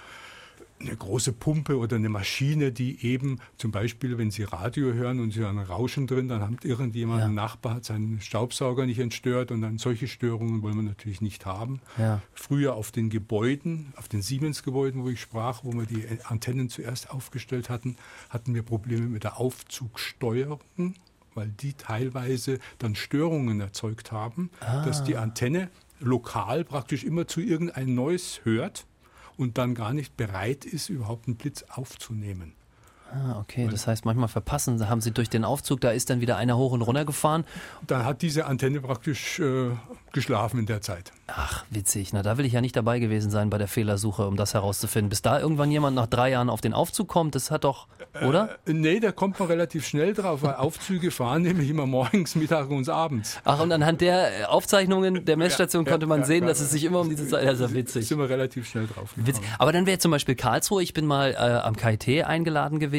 eine 0.81 0.97
große 0.97 1.33
Pumpe 1.33 1.79
oder 1.79 1.97
eine 1.97 2.09
Maschine, 2.09 2.73
die 2.73 3.05
eben 3.05 3.41
zum 3.57 3.71
Beispiel, 3.71 4.19
wenn 4.19 4.31
Sie 4.31 4.43
Radio 4.43 4.93
hören 4.93 5.21
und 5.21 5.33
Sie 5.33 5.41
hören 5.41 5.59
Rauschen 5.59 6.07
drin, 6.07 6.29
dann 6.29 6.43
hat 6.43 6.65
irgendjemand, 6.65 7.21
ja. 7.21 7.27
ein 7.27 7.35
Nachbar 7.35 7.77
hat 7.77 7.85
seinen 7.85 8.21
Staubsauger 8.21 8.87
nicht 8.87 8.99
entstört 8.99 9.51
und 9.51 9.63
dann 9.63 9.79
solche 9.79 10.07
Störungen 10.09 10.63
wollen 10.63 10.77
wir 10.77 10.83
natürlich 10.83 11.21
nicht 11.21 11.47
haben. 11.47 11.81
Ja. 11.99 12.21
Früher 12.35 12.75
auf 12.75 12.93
den 12.93 13.11
Gebäuden, 13.11 13.93
auf 13.97 14.09
den 14.09 14.23
Siemens-Gebäuden, 14.23 15.03
wo 15.03 15.09
ich 15.09 15.21
sprach, 15.21 15.65
wo 15.65 15.73
wir 15.73 15.87
die 15.87 16.07
Antennen 16.25 16.69
zuerst 16.69 17.11
aufgestellt 17.11 17.71
hatten, 17.71 17.97
hatten 18.29 18.55
wir 18.55 18.63
Probleme 18.63 19.07
mit 19.07 19.25
der 19.25 19.39
Aufzugsteuerung 19.39 20.61
weil 21.35 21.49
die 21.49 21.75
teilweise 21.75 22.59
dann 22.79 22.95
Störungen 22.95 23.61
erzeugt 23.61 24.11
haben, 24.11 24.51
ah. 24.61 24.87
dass 24.87 25.05
die 25.05 25.19
Antenne 25.19 25.69
lokal 26.01 26.65
praktisch 26.65 27.05
immer 27.05 27.27
zu 27.27 27.41
irgendeinem 27.41 27.95
Neues 27.95 28.41
hört 28.45 28.87
und 29.37 29.59
dann 29.59 29.75
gar 29.75 29.93
nicht 29.93 30.17
bereit 30.17 30.65
ist, 30.65 30.89
überhaupt 30.89 31.27
einen 31.27 31.37
Blitz 31.37 31.63
aufzunehmen. 31.65 32.55
Ah, 33.13 33.39
okay. 33.41 33.69
Das 33.71 33.87
heißt, 33.87 34.05
manchmal 34.05 34.29
verpassen, 34.29 34.89
haben 34.89 35.01
sie 35.01 35.13
durch 35.13 35.31
den 35.31 35.45
Aufzug, 35.45 35.81
da 35.81 35.91
ist 35.91 36.11
dann 36.11 36.21
wieder 36.21 36.37
einer 36.37 36.57
hoch 36.57 36.73
und 36.73 36.83
runter 36.83 37.05
gefahren. 37.05 37.45
Da 37.87 38.05
hat 38.05 38.23
diese 38.23 38.47
Antenne 38.47 38.81
praktisch 38.81 39.39
äh, 39.39 39.71
geschlafen 40.13 40.61
in 40.61 40.67
der 40.67 40.81
Zeit. 40.81 41.13
Ach, 41.29 41.65
witzig. 41.71 42.13
Na, 42.13 42.23
da 42.23 42.37
will 42.39 42.45
ich 42.45 42.53
ja 42.53 42.61
nicht 42.61 42.77
dabei 42.77 42.99
gewesen 42.99 43.31
sein 43.31 43.51
bei 43.51 43.59
der 43.59 43.69
Fehlersuche, 43.69 44.27
um 44.27 44.37
das 44.37 44.55
herauszufinden. 44.55 45.09
Bis 45.09 45.23
da 45.23 45.41
irgendwann 45.41 45.71
jemand 45.71 45.97
nach 45.97 46.07
drei 46.07 46.31
Jahren 46.31 46.51
auf 46.51 46.61
den 46.61 46.73
Aufzug 46.73 47.09
kommt, 47.09 47.35
das 47.35 47.51
hat 47.51 47.65
doch, 47.65 47.87
oder? 48.27 48.59
Äh, 48.67 48.73
nee, 48.73 49.01
da 49.01 49.13
kommt 49.13 49.39
man 49.39 49.49
relativ 49.49 49.87
schnell 49.87 50.13
drauf, 50.13 50.43
weil 50.43 50.55
Aufzüge 50.55 51.11
fahren 51.11 51.43
nämlich 51.43 51.71
immer 51.71 51.87
morgens, 51.87 52.35
mittags 52.35 52.69
und 52.69 52.89
abends. 52.89 53.39
Ach, 53.45 53.61
und 53.61 53.73
anhand 53.73 54.01
der 54.01 54.41
äh, 54.41 54.45
Aufzeichnungen 54.45 55.25
der 55.25 55.37
Messstation 55.37 55.85
ja, 55.85 55.91
konnte 55.93 56.07
man 56.07 56.21
ja, 56.21 56.27
sehen, 56.27 56.43
ja, 56.43 56.49
dass 56.49 56.61
es 56.61 56.71
sich 56.71 56.85
immer 56.85 57.01
um 57.01 57.09
diese 57.09 57.29
Zeit, 57.29 57.47
das 57.47 57.61
ist 57.61 57.71
ja 57.71 57.75
witzig. 57.75 58.09
Sind 58.09 58.19
wir 58.19 58.29
relativ 58.29 58.69
schnell 58.69 58.87
drauf. 58.87 59.11
Witzig. 59.17 59.45
Aber 59.59 59.73
dann 59.73 59.87
wäre 59.87 59.99
zum 59.99 60.11
Beispiel 60.11 60.35
Karlsruhe, 60.35 60.83
ich 60.83 60.93
bin 60.93 61.07
mal 61.07 61.33
äh, 61.33 61.37
am 61.37 61.77
KIT 61.77 62.25
eingeladen 62.25 62.79
gewesen 62.79 62.96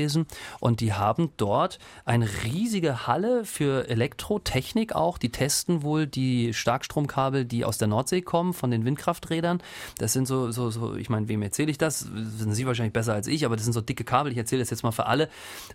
und 0.60 0.80
die 0.80 0.94
haben 0.94 1.32
dort 1.38 1.80
eine 2.06 2.27
riesige 2.44 3.08
Halle 3.08 3.44
für 3.44 3.89
Elektrotechnik 3.89 4.94
auch, 4.94 5.18
die 5.18 5.30
testen 5.30 5.82
wohl 5.82 6.06
die 6.06 6.54
Starkstromkabel 6.54 7.46
die 7.46 7.66
aus 7.66 7.77
der 7.77 7.88
Nordsee 7.88 8.22
kommen, 8.22 8.54
von 8.54 8.70
den 8.72 8.86
Windkrafträdern. 8.86 9.62
Das 9.98 10.13
sind 10.13 10.27
so, 10.27 10.51
so, 10.51 10.70
so 10.70 10.96
ich 10.96 11.10
meine, 11.10 11.27
wem 11.27 11.42
erzähle 11.42 11.72
ich 11.72 11.77
das? 11.77 11.88
das? 11.88 12.00
Sind 12.00 12.54
Sie 12.54 12.66
wahrscheinlich 12.68 12.94
besser 12.94 13.13
als 13.13 13.27
ich, 13.27 13.46
aber 13.46 13.56
das 13.56 13.66
sind 13.66 13.74
so 13.74 13.82
dicke 13.82 14.04
Kabel, 14.04 14.32
ich 14.32 14.38
erzähle 14.38 14.62
das 14.62 14.70
jetzt 14.70 14.84
mal 14.84 14.92
für 14.92 15.06
alle. 15.06 15.30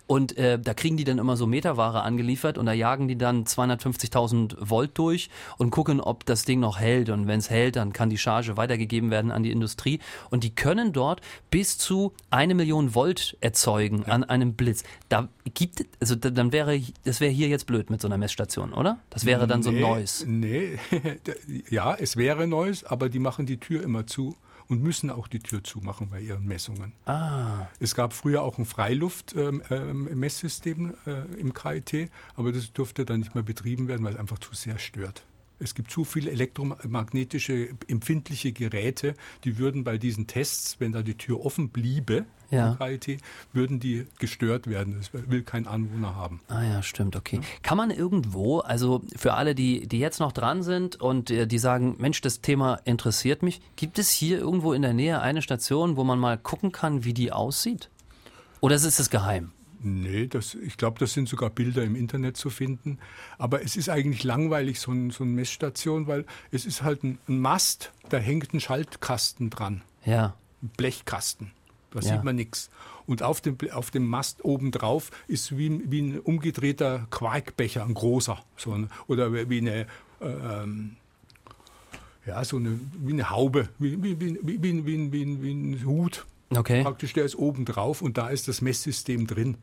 Und 0.06 0.36
äh, 0.36 0.58
da 0.58 0.74
kriegen 0.74 0.96
die 0.96 1.04
dann 1.04 1.18
immer 1.18 1.36
so 1.36 1.46
Meterware 1.46 2.02
angeliefert 2.02 2.58
und 2.58 2.66
da 2.66 2.72
jagen 2.72 3.08
die 3.08 3.16
dann 3.16 3.44
250.000 3.44 4.56
Volt 4.58 4.96
durch 4.98 5.30
und 5.58 5.70
gucken, 5.70 6.00
ob 6.00 6.24
das 6.26 6.44
Ding 6.44 6.60
noch 6.60 6.78
hält. 6.78 7.10
Und 7.10 7.26
wenn 7.26 7.38
es 7.38 7.50
hält, 7.50 7.76
dann 7.76 7.92
kann 7.92 8.10
die 8.10 8.18
Charge 8.18 8.56
weitergegeben 8.56 9.10
werden 9.10 9.30
an 9.30 9.42
die 9.42 9.50
Industrie. 9.50 10.00
Und 10.30 10.44
die 10.44 10.54
können 10.54 10.92
dort 10.92 11.20
bis 11.50 11.78
zu 11.78 12.12
eine 12.30 12.54
Million 12.54 12.94
Volt 12.94 13.36
erzeugen 13.40 14.04
ja. 14.06 14.11
An 14.12 14.24
einem 14.24 14.54
Blitz. 14.54 14.84
Da 15.08 15.28
gibt 15.54 15.86
also 16.00 16.14
dann 16.14 16.52
wäre 16.52 16.80
das 17.04 17.20
wäre 17.20 17.32
hier 17.32 17.48
jetzt 17.48 17.66
blöd 17.66 17.90
mit 17.90 18.00
so 18.00 18.08
einer 18.08 18.18
Messstation, 18.18 18.72
oder? 18.72 18.98
Das 19.10 19.24
wäre 19.24 19.46
dann 19.46 19.60
nee, 19.60 19.64
so 19.64 19.70
ein 19.70 19.80
neues. 19.80 20.24
Nee, 20.26 20.78
ja, 21.70 21.94
es 21.94 22.16
wäre 22.16 22.46
Neues, 22.46 22.84
aber 22.84 23.08
die 23.08 23.18
machen 23.18 23.46
die 23.46 23.58
Tür 23.58 23.82
immer 23.82 24.06
zu 24.06 24.36
und 24.68 24.82
müssen 24.82 25.10
auch 25.10 25.28
die 25.28 25.40
Tür 25.40 25.64
zumachen 25.64 26.10
bei 26.10 26.20
ihren 26.20 26.46
Messungen. 26.46 26.92
Ah. 27.06 27.66
Es 27.80 27.94
gab 27.94 28.12
früher 28.12 28.42
auch 28.42 28.58
ein 28.58 28.64
Freiluft-Messsystem 28.64 30.78
ähm, 30.78 30.94
ähm, 31.06 31.36
äh, 31.36 31.40
im 31.40 31.54
KIT, 31.54 32.10
aber 32.36 32.52
das 32.52 32.72
durfte 32.72 33.04
dann 33.04 33.20
nicht 33.20 33.34
mehr 33.34 33.44
betrieben 33.44 33.88
werden, 33.88 34.04
weil 34.04 34.14
es 34.14 34.18
einfach 34.18 34.38
zu 34.38 34.54
sehr 34.54 34.78
stört. 34.78 35.24
Es 35.62 35.74
gibt 35.74 35.90
zu 35.90 36.04
viele 36.04 36.30
elektromagnetische 36.30 37.68
empfindliche 37.88 38.52
Geräte, 38.52 39.14
die 39.44 39.58
würden 39.58 39.84
bei 39.84 39.98
diesen 39.98 40.26
Tests, 40.26 40.76
wenn 40.80 40.92
da 40.92 41.02
die 41.02 41.16
Tür 41.16 41.44
offen 41.44 41.70
bliebe, 41.70 42.24
ja. 42.50 42.76
KIT, 42.78 43.18
würden 43.52 43.80
die 43.80 44.06
gestört 44.18 44.66
werden. 44.66 44.98
Das 44.98 45.10
will 45.12 45.42
kein 45.42 45.66
Anwohner 45.66 46.14
haben. 46.14 46.40
Ah 46.48 46.62
ja, 46.62 46.82
stimmt, 46.82 47.16
okay. 47.16 47.36
Ja. 47.36 47.42
Kann 47.62 47.78
man 47.78 47.90
irgendwo, 47.90 48.58
also 48.58 49.02
für 49.16 49.34
alle, 49.34 49.54
die, 49.54 49.88
die 49.88 49.98
jetzt 49.98 50.20
noch 50.20 50.32
dran 50.32 50.62
sind 50.62 51.00
und 51.00 51.30
äh, 51.30 51.46
die 51.46 51.58
sagen, 51.58 51.96
Mensch, 51.98 52.20
das 52.20 52.42
Thema 52.42 52.74
interessiert 52.84 53.42
mich, 53.42 53.62
gibt 53.76 53.98
es 53.98 54.10
hier 54.10 54.38
irgendwo 54.38 54.74
in 54.74 54.82
der 54.82 54.92
Nähe 54.92 55.20
eine 55.22 55.40
Station, 55.40 55.96
wo 55.96 56.04
man 56.04 56.18
mal 56.18 56.36
gucken 56.36 56.72
kann, 56.72 57.04
wie 57.04 57.14
die 57.14 57.32
aussieht? 57.32 57.88
Oder 58.60 58.76
ist 58.76 58.84
es 58.84 59.08
geheim? 59.08 59.52
Nee, 59.84 60.26
das, 60.26 60.54
ich 60.54 60.76
glaube, 60.76 60.98
das 60.98 61.12
sind 61.12 61.28
sogar 61.28 61.50
Bilder 61.50 61.82
im 61.82 61.96
Internet 61.96 62.36
zu 62.36 62.50
finden. 62.50 62.98
Aber 63.38 63.62
es 63.62 63.76
ist 63.76 63.88
eigentlich 63.88 64.24
langweilig, 64.24 64.80
so, 64.80 64.92
ein, 64.92 65.10
so 65.10 65.24
eine 65.24 65.32
Messstation, 65.32 66.06
weil 66.06 66.24
es 66.50 66.64
ist 66.64 66.82
halt 66.82 67.02
ein, 67.02 67.18
ein, 67.28 67.40
Mast, 67.40 67.92
da 68.08 68.18
hängt 68.18 68.54
ein 68.54 68.60
Schaltkasten 68.60 69.50
dran. 69.50 69.82
Ja. 70.04 70.34
Ein 70.62 70.70
Blechkasten. 70.76 71.52
Da 71.90 72.00
ja. 72.00 72.14
sieht 72.14 72.24
man 72.24 72.36
nichts. 72.36 72.70
Und 73.06 73.22
auf 73.22 73.40
dem, 73.40 73.56
auf 73.72 73.90
dem 73.90 74.06
Mast 74.06 74.44
obendrauf 74.44 75.10
ist 75.26 75.56
wie, 75.56 75.82
wie 75.90 76.02
ein 76.02 76.20
umgedrehter 76.20 77.06
Quarkbecher, 77.10 77.84
ein 77.84 77.94
großer. 77.94 78.38
So 78.56 78.72
ein, 78.72 78.90
oder 79.08 79.32
wie 79.32 79.58
eine, 79.58 79.86
ähm, 80.20 80.96
ja, 82.26 82.44
so 82.44 82.56
eine, 82.56 82.78
wie 82.98 83.12
eine 83.12 83.30
Haube, 83.30 83.68
wie, 83.78 84.02
wie, 84.02 84.20
wie, 84.20 84.38
wie, 84.42 84.62
wie, 84.62 84.86
wie, 84.86 85.12
wie, 85.12 85.42
wie 85.42 85.52
ein 85.52 85.84
Hut. 85.84 86.24
Okay. 86.50 86.82
Praktisch 86.82 87.12
der 87.12 87.24
ist 87.24 87.36
oben 87.36 87.64
drauf 87.64 88.02
und 88.02 88.18
da 88.18 88.28
ist 88.28 88.48
das 88.48 88.60
Messsystem 88.60 89.26
drin. 89.26 89.56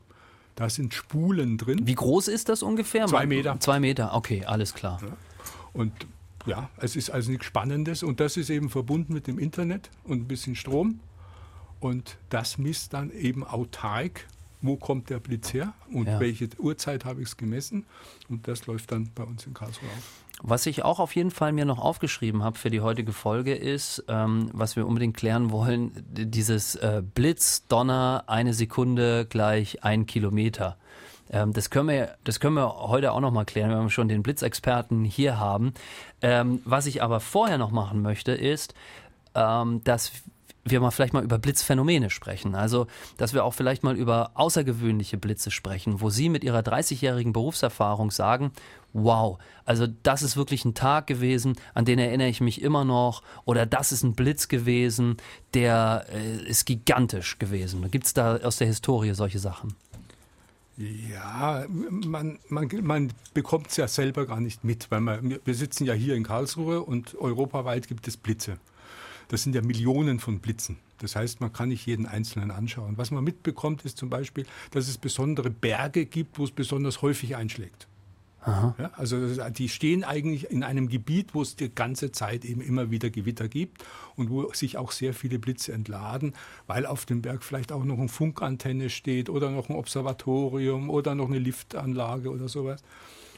Da 0.56 0.70
sind 0.70 0.94
Spulen 0.94 1.58
drin. 1.58 1.88
Wie 1.88 1.96
groß 1.96 2.28
ist 2.28 2.50
das 2.50 2.64
ungefähr? 2.64 3.08
Zwei 3.08 3.26
Meter. 3.26 3.60
Zwei 3.60 3.80
Meter, 3.80 4.14
okay, 4.14 4.44
alles 4.46 4.74
klar. 4.74 5.00
Ja. 5.02 5.16
Und 5.74 5.94
ja, 6.46 6.70
es 6.78 6.96
ist 6.96 7.10
also 7.10 7.32
nichts 7.32 7.46
Spannendes 7.46 8.04
und 8.04 8.20
das 8.20 8.38
ist 8.38 8.50
eben 8.50 8.70
verbunden 8.70 9.14
mit 9.14 9.28
dem 9.28 9.40
Internet 9.40 9.90
und 10.04 10.22
ein 10.22 10.28
bisschen 10.28 10.56
Strom. 10.56 11.00
Und 11.80 12.18
das 12.30 12.58
misst 12.58 12.94
dann 12.94 13.12
eben 13.12 13.44
autark, 13.46 14.28
wo 14.62 14.76
kommt 14.76 15.10
der 15.10 15.20
Blitz 15.20 15.54
her 15.54 15.74
und 15.92 16.08
ja. 16.08 16.20
welche 16.20 16.50
Uhrzeit 16.58 17.06
habe 17.06 17.22
ich 17.22 17.30
es 17.30 17.38
gemessen. 17.38 17.86
Und 18.28 18.48
das 18.48 18.68
läuft 18.68 18.92
dann 18.92 19.10
bei 19.16 19.24
uns 19.24 19.46
in 19.46 19.54
Karlsruhe 19.54 19.90
auf. 19.90 20.24
Was 20.42 20.66
ich 20.66 20.84
auch 20.84 21.00
auf 21.00 21.16
jeden 21.16 21.32
Fall 21.32 21.52
mir 21.52 21.66
noch 21.66 21.80
aufgeschrieben 21.80 22.44
habe 22.44 22.58
für 22.58 22.70
die 22.70 22.80
heutige 22.80 23.12
Folge 23.12 23.54
ist, 23.56 24.06
ähm, 24.08 24.50
was 24.54 24.78
wir 24.78 24.88
unbedingt 24.88 25.18
klären 25.18 25.52
wollen, 25.52 25.92
dieses 26.08 26.76
äh, 26.76 27.02
Blitz, 27.04 27.68
Donner, 27.68 28.24
eine 28.28 28.54
Sekunde 28.54 29.26
gleich 29.26 29.84
ein 29.84 30.06
Kilometer. 30.06 30.78
Ähm, 31.30 31.52
das, 31.52 31.70
können 31.70 31.90
wir, 31.90 32.16
das 32.24 32.40
können 32.40 32.56
wir 32.56 32.74
heute 32.74 33.12
auch 33.12 33.20
noch 33.20 33.32
mal 33.32 33.44
klären, 33.46 33.72
wenn 33.72 33.84
wir 33.84 33.90
schon 33.90 34.08
den 34.08 34.24
Blitzexperten 34.24 35.04
hier 35.04 35.40
haben. 35.40 35.74
Ähm, 36.22 36.62
was 36.64 36.86
ich 36.86 37.04
aber 37.04 37.20
vorher 37.20 37.58
noch 37.58 37.72
machen 37.72 38.02
möchte, 38.02 38.32
ist, 38.32 38.74
ähm, 39.36 39.84
dass 39.84 40.12
wir 40.66 40.80
mal 40.80 40.92
vielleicht 40.92 41.14
mal 41.14 41.24
über 41.24 41.40
Blitzphänomene 41.40 42.10
sprechen. 42.10 42.56
Also, 42.56 42.88
dass 43.18 43.34
wir 43.34 43.44
auch 43.44 43.54
vielleicht 43.54 43.84
mal 43.84 43.96
über 43.96 44.32
außergewöhnliche 44.36 45.18
Blitze 45.18 45.52
sprechen, 45.52 46.02
wo 46.02 46.10
Sie 46.10 46.30
mit 46.30 46.44
Ihrer 46.44 46.60
30-jährigen 46.60 47.34
Berufserfahrung 47.34 48.12
sagen, 48.12 48.52
wow, 48.94 49.38
also 49.66 49.88
das 50.04 50.22
ist 50.22 50.36
wirklich 50.36 50.66
ein 50.66 50.74
Tag 50.74 51.08
gewesen, 51.08 51.56
an 51.74 51.86
den 51.86 52.00
erinnere 52.00 52.28
ich 52.28 52.42
mich 52.42 52.62
immer 52.62 52.86
noch, 52.86 53.22
oder 53.46 53.66
das 53.66 53.92
ist 53.92 54.04
ein 54.04 54.16
Blitz 54.16 54.48
gewesen, 54.48 55.18
der 55.54 56.06
äh, 56.12 56.44
ist 56.44 56.66
gigantisch 56.66 57.38
gewesen. 57.40 57.90
Gibt 57.92 58.06
es 58.06 58.14
da 58.14 58.38
aus 58.38 58.58
der 58.58 58.68
Historie 58.68 59.14
solche 59.14 59.40
Sachen? 59.40 59.76
Ja, 60.78 61.66
man, 61.68 62.40
man, 62.48 62.70
man 62.82 63.12
bekommt 63.34 63.68
es 63.68 63.76
ja 63.76 63.88
selber 63.90 64.26
gar 64.26 64.40
nicht 64.40 64.64
mit, 64.64 64.90
weil 64.90 65.02
man, 65.02 65.38
wir 65.44 65.54
sitzen 65.54 65.86
ja 65.86 65.94
hier 65.94 66.16
in 66.16 66.24
Karlsruhe 66.24 66.82
und 66.82 67.16
europaweit 67.16 67.90
gibt 67.90 68.08
es 68.08 68.16
Blitze. 68.16 68.60
Das 69.30 69.44
sind 69.44 69.56
ja 69.56 69.62
Millionen 69.62 70.20
von 70.20 70.40
Blitzen. 70.40 70.78
Das 70.98 71.16
heißt, 71.16 71.40
man 71.40 71.54
kann 71.54 71.70
nicht 71.70 71.86
jeden 71.86 72.06
einzelnen 72.06 72.52
anschauen. 72.52 72.98
Was 72.98 73.12
man 73.12 73.24
mitbekommt, 73.24 73.86
ist 73.86 73.98
zum 73.98 74.10
Beispiel, 74.10 74.46
dass 74.72 74.90
es 74.90 74.98
besondere 74.98 75.50
Berge 75.50 76.06
gibt, 76.06 76.38
wo 76.38 76.44
es 76.44 76.52
besonders 76.52 77.02
häufig 77.02 77.36
einschlägt. 77.36 77.88
Ja, 78.46 78.92
also 78.96 79.50
die 79.50 79.70
stehen 79.70 80.04
eigentlich 80.04 80.50
in 80.50 80.64
einem 80.64 80.88
Gebiet, 80.88 81.36
wo 81.36 81.42
es 81.42 81.56
die 81.56 81.70
ganze 81.70 82.12
Zeit 82.12 82.46
eben 82.46 82.62
immer 82.62 82.90
wieder 82.90 83.10
Gewitter 83.10 83.50
gibt 83.50 83.84
und 84.16 84.30
wo 84.30 84.52
sich 84.54 84.78
auch 84.78 84.92
sehr 84.92 85.14
viele 85.14 85.40
Blitze 85.40 85.74
entladen, 85.74 86.34
weil 86.66 86.86
auf 86.86 87.06
dem 87.06 87.22
Berg 87.22 87.44
vielleicht 87.44 87.72
auch 87.72 87.84
noch 87.84 88.00
eine 88.00 88.08
Funkantenne 88.08 88.90
steht 88.90 89.30
oder 89.30 89.52
noch 89.52 89.70
ein 89.70 89.76
Observatorium 89.76 90.90
oder 90.90 91.16
noch 91.16 91.28
eine 91.28 91.38
Liftanlage 91.38 92.30
oder 92.30 92.48
sowas. 92.48 92.82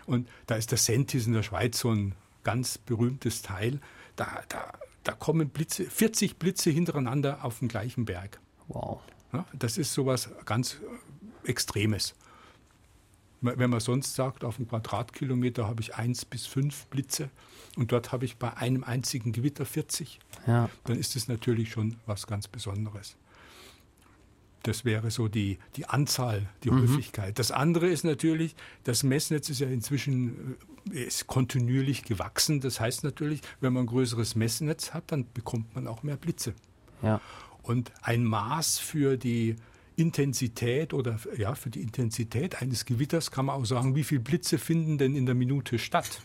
Und 0.06 0.30
da 0.46 0.56
ist 0.56 0.72
der 0.72 0.78
Sentis 0.78 1.26
in 1.26 1.34
der 1.34 1.44
Schweiz 1.44 1.80
so 1.80 1.90
ein 1.90 2.14
ganz 2.44 2.78
berühmtes 2.78 3.42
Teil. 3.42 3.80
Da, 4.16 4.44
da, 4.50 4.72
da 5.04 5.14
kommen 5.14 5.50
Blitze, 5.50 5.86
40 5.86 6.38
Blitze 6.38 6.70
hintereinander 6.70 7.44
auf 7.44 7.60
den 7.60 7.68
gleichen 7.68 8.06
Berg. 8.06 8.40
Wow. 8.68 9.02
Ja, 9.34 9.46
das 9.54 9.78
ist 9.78 9.94
sowas 9.94 10.30
ganz 10.46 10.78
äh, 11.46 11.50
Extremes. 11.50 12.16
Wenn 13.44 13.72
man 13.72 13.80
sonst 13.80 14.14
sagt, 14.14 14.44
auf 14.44 14.58
einem 14.58 14.68
Quadratkilometer 14.68 15.68
habe 15.68 15.82
ich 15.82 15.96
eins 15.96 16.26
bis 16.26 16.46
fünf 16.46 16.86
Blitze 16.88 17.32
und 17.76 17.92
dort 17.92 18.12
habe 18.12 18.24
ich 18.26 18.38
bei 18.38 18.56
einem 18.56 18.84
einzigen 18.84 19.32
Gewitter 19.32 19.66
40, 19.66 20.20
Ja. 20.46 20.70
dann 20.84 21.00
ist 21.00 21.16
es 21.16 21.28
natürlich 21.28 21.72
schon 21.72 21.96
was 22.06 22.28
ganz 22.28 22.48
Besonderes. 22.48 23.16
Das 24.62 24.86
wäre 24.86 25.10
so 25.10 25.28
die, 25.28 25.58
die 25.76 25.88
Anzahl, 25.88 26.48
die 26.64 26.70
Häufigkeit. 26.70 27.40
Das 27.40 27.50
andere 27.50 27.88
ist 27.90 28.04
natürlich, 28.04 28.56
das 28.84 29.02
Messnetz 29.02 29.50
ist 29.50 29.58
ja 29.60 29.68
inzwischen 29.68 30.56
ist 30.90 31.28
kontinuierlich 31.28 32.04
gewachsen. 32.04 32.60
Das 32.62 32.80
heißt 32.80 33.04
natürlich, 33.04 33.42
wenn 33.60 33.74
man 33.74 33.84
ein 33.84 33.88
größeres 33.88 34.36
Messnetz 34.36 34.94
hat, 34.94 35.12
dann 35.12 35.26
bekommt 35.34 35.76
man 35.76 35.88
auch 35.88 36.04
mehr 36.04 36.18
Blitze. 36.18 36.54
Ja. 37.02 37.22
Und 37.64 37.92
ein 38.02 38.24
Maß 38.24 38.80
für 38.80 39.18
die 39.18 39.56
Intensität 39.96 40.94
oder 40.94 41.20
ja, 41.38 41.54
für 41.56 41.70
die 41.70 41.82
Intensität 41.82 42.62
eines 42.62 42.86
Gewitters 42.86 43.32
kann 43.32 43.46
man 43.46 43.56
auch 43.62 43.66
sagen, 43.66 43.96
wie 43.96 44.04
viele 44.04 44.22
Blitze 44.22 44.58
finden 44.58 44.98
denn 44.98 45.16
in 45.16 45.26
der 45.26 45.36
Minute 45.36 45.78
statt. 45.78 46.22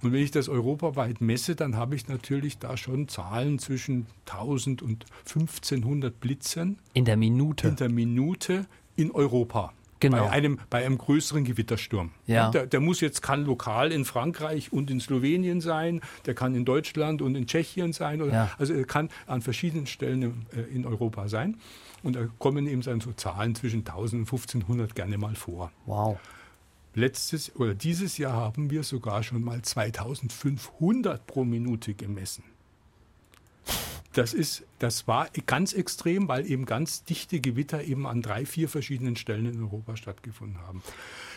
Und 0.00 0.12
wenn 0.12 0.22
ich 0.22 0.32
das 0.32 0.48
europaweit 0.48 1.20
messe, 1.20 1.54
dann 1.54 1.76
habe 1.76 1.94
ich 1.94 2.08
natürlich 2.08 2.58
da 2.58 2.76
schon 2.76 3.06
Zahlen 3.06 3.60
zwischen 3.60 4.06
1000 4.26 4.82
und 4.82 5.06
1500 5.26 6.18
Blitzen 6.18 6.78
In 6.92 7.04
der 7.04 7.16
Minute. 7.16 7.68
in 7.68 7.76
der 7.76 7.88
Minute 7.88 8.66
in 8.96 9.12
Europa. 9.12 9.72
Genau. 10.02 10.24
Bei 10.24 10.30
einem, 10.30 10.58
bei 10.68 10.84
einem 10.84 10.98
größeren 10.98 11.44
Gewittersturm. 11.44 12.10
Ja. 12.26 12.50
Der, 12.50 12.66
der 12.66 12.80
muss 12.80 13.00
jetzt, 13.00 13.22
kann 13.22 13.44
lokal 13.44 13.92
in 13.92 14.04
Frankreich 14.04 14.72
und 14.72 14.90
in 14.90 15.00
Slowenien 15.00 15.60
sein, 15.60 16.00
der 16.26 16.34
kann 16.34 16.54
in 16.54 16.64
Deutschland 16.64 17.22
und 17.22 17.36
in 17.36 17.46
Tschechien 17.46 17.92
sein. 17.92 18.20
Oder, 18.20 18.32
Ja. 18.32 18.50
Also 18.58 18.74
er 18.74 18.84
kann 18.84 19.08
an 19.26 19.42
verschiedenen 19.42 19.86
Stellen 19.86 20.46
äh, 20.54 20.60
in 20.74 20.84
Europa 20.84 21.28
sein. 21.28 21.56
Und 22.02 22.16
da 22.16 22.26
kommen 22.38 22.66
eben 22.66 22.82
dann 22.82 23.00
so 23.00 23.12
Zahlen 23.12 23.54
zwischen 23.54 23.80
1000 23.80 24.22
und 24.22 24.26
1500 24.26 24.94
gerne 24.94 25.18
mal 25.18 25.36
vor. 25.36 25.70
Wow. 25.86 26.18
Letztes 26.94 27.54
oder 27.56 27.74
dieses 27.74 28.18
Jahr 28.18 28.34
haben 28.34 28.70
wir 28.70 28.82
sogar 28.82 29.22
schon 29.22 29.42
mal 29.42 29.62
2500 29.62 31.26
pro 31.26 31.44
Minute 31.44 31.94
gemessen. 31.94 32.44
Das, 34.12 34.34
ist, 34.34 34.64
das 34.78 35.08
war 35.08 35.28
ganz 35.46 35.72
extrem, 35.72 36.28
weil 36.28 36.50
eben 36.50 36.66
ganz 36.66 37.04
dichte 37.04 37.40
Gewitter 37.40 37.82
eben 37.82 38.06
an 38.06 38.20
drei, 38.22 38.44
vier 38.44 38.68
verschiedenen 38.68 39.16
Stellen 39.16 39.46
in 39.46 39.62
Europa 39.62 39.96
stattgefunden 39.96 40.58
haben. 40.66 40.82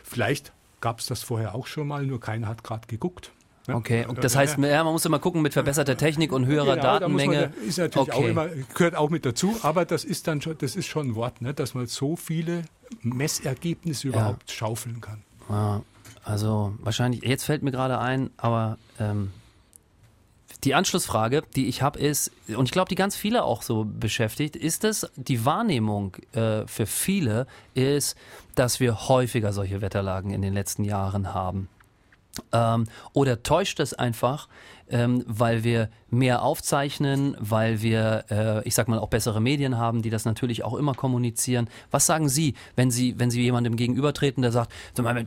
Vielleicht 0.04 0.52
gab 0.82 1.00
es 1.00 1.06
das 1.06 1.24
vorher 1.24 1.56
auch 1.56 1.68
schon 1.68 1.88
mal, 1.88 2.06
nur 2.06 2.20
keiner 2.20 2.48
hat 2.48 2.64
gerade 2.64 2.88
geguckt. 2.88 3.32
Ne? 3.68 3.76
Okay, 3.76 4.06
und 4.06 4.24
das 4.24 4.36
äh, 4.36 4.40
heißt, 4.40 4.58
ja, 4.60 4.84
man 4.84 4.94
muss 4.94 5.06
immer 5.06 5.20
gucken 5.20 5.42
mit 5.42 5.54
verbesserter 5.54 5.98
Technik 5.98 6.32
und 6.32 6.46
höherer 6.46 6.76
Genau, 6.76 6.84
da 6.84 7.00
Datenmenge. 7.00 7.54
ist 7.68 7.78
natürlich 7.80 8.12
auch 8.12 8.20
Okay. 8.20 8.30
immer, 8.30 8.48
gehört 8.76 8.96
auch 8.96 9.10
mit 9.10 9.26
dazu, 9.26 9.58
aber 9.64 9.86
das 9.86 10.04
ist 10.04 10.28
dann 10.28 10.42
schon, 10.42 10.58
das 10.58 10.76
ist 10.76 10.86
schon 10.86 11.08
ein 11.10 11.16
Wort, 11.16 11.42
ne, 11.42 11.54
dass 11.54 11.74
man 11.74 11.88
so 11.88 12.16
viele 12.16 12.66
Messergebnisse 13.02 14.10
überhaupt 14.10 14.52
schaufeln 14.52 15.02
kann. 15.02 15.24
Also 16.24 16.74
wahrscheinlich, 16.80 17.22
jetzt 17.24 17.44
fällt 17.46 17.64
mir 17.64 17.72
gerade 17.72 18.00
ein, 18.00 18.30
aber 18.38 18.78
ähm, 19.00 19.32
die 20.66 20.76
Anschlussfrage, 20.76 21.44
die 21.56 21.68
ich 21.68 21.82
habe, 21.82 22.00
ist, 22.00 22.32
und 22.56 22.66
ich 22.66 22.72
glaube, 22.72 22.90
die 22.90 22.96
ganz 22.96 23.16
viele 23.16 23.44
auch 23.44 23.62
so 23.62 23.86
beschäftigt, 23.86 24.56
ist 24.56 24.84
es, 24.84 25.10
die 25.16 25.46
Wahrnehmung 25.46 26.18
äh, 26.34 26.66
für 26.66 26.86
viele 26.86 27.46
ist, 27.76 28.18
dass 28.56 28.80
wir 28.80 29.08
häufiger 29.08 29.54
solche 29.54 29.82
Wetterlagen 29.82 30.32
in 30.32 30.42
den 30.42 30.54
letzten 30.54 30.84
Jahren 30.84 31.34
haben. 31.34 31.70
Ähm, 32.52 32.86
oder 33.14 33.44
täuscht 33.44 33.80
es 33.80 33.94
einfach, 33.94 34.50
ähm, 34.90 35.24
weil 35.26 35.64
wir 35.64 35.90
mehr 36.10 36.42
aufzeichnen, 36.42 37.38
weil 37.40 37.82
wir, 37.82 38.26
äh, 38.30 38.68
ich 38.68 38.76
sag 38.76 38.88
mal, 38.88 39.00
auch 39.00 39.10
bessere 39.10 39.42
Medien 39.42 39.78
haben, 39.78 40.02
die 40.02 40.10
das 40.10 40.26
natürlich 40.26 40.64
auch 40.64 40.74
immer 40.74 40.96
kommunizieren. 40.96 41.70
Was 41.92 42.06
sagen 42.06 42.28
Sie, 42.28 42.56
wenn 42.76 42.92
Sie, 42.92 43.18
wenn 43.20 43.32
Sie 43.32 43.42
jemandem 43.42 43.78
gegenübertreten, 43.78 44.42
der 44.42 44.52
sagt, 44.52 44.74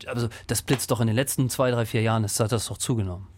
also 0.07 0.29
das 0.49 0.63
blitzt 0.63 0.91
doch 0.91 1.01
in 1.01 1.07
den 1.07 1.17
letzten 1.17 1.49
zwei, 1.49 1.71
drei, 1.71 1.87
vier 1.87 2.03
Jahren, 2.03 2.25
das 2.25 2.39
hat 2.41 2.53
das 2.53 2.67
doch 2.67 2.79
zugenommen. 2.79 3.38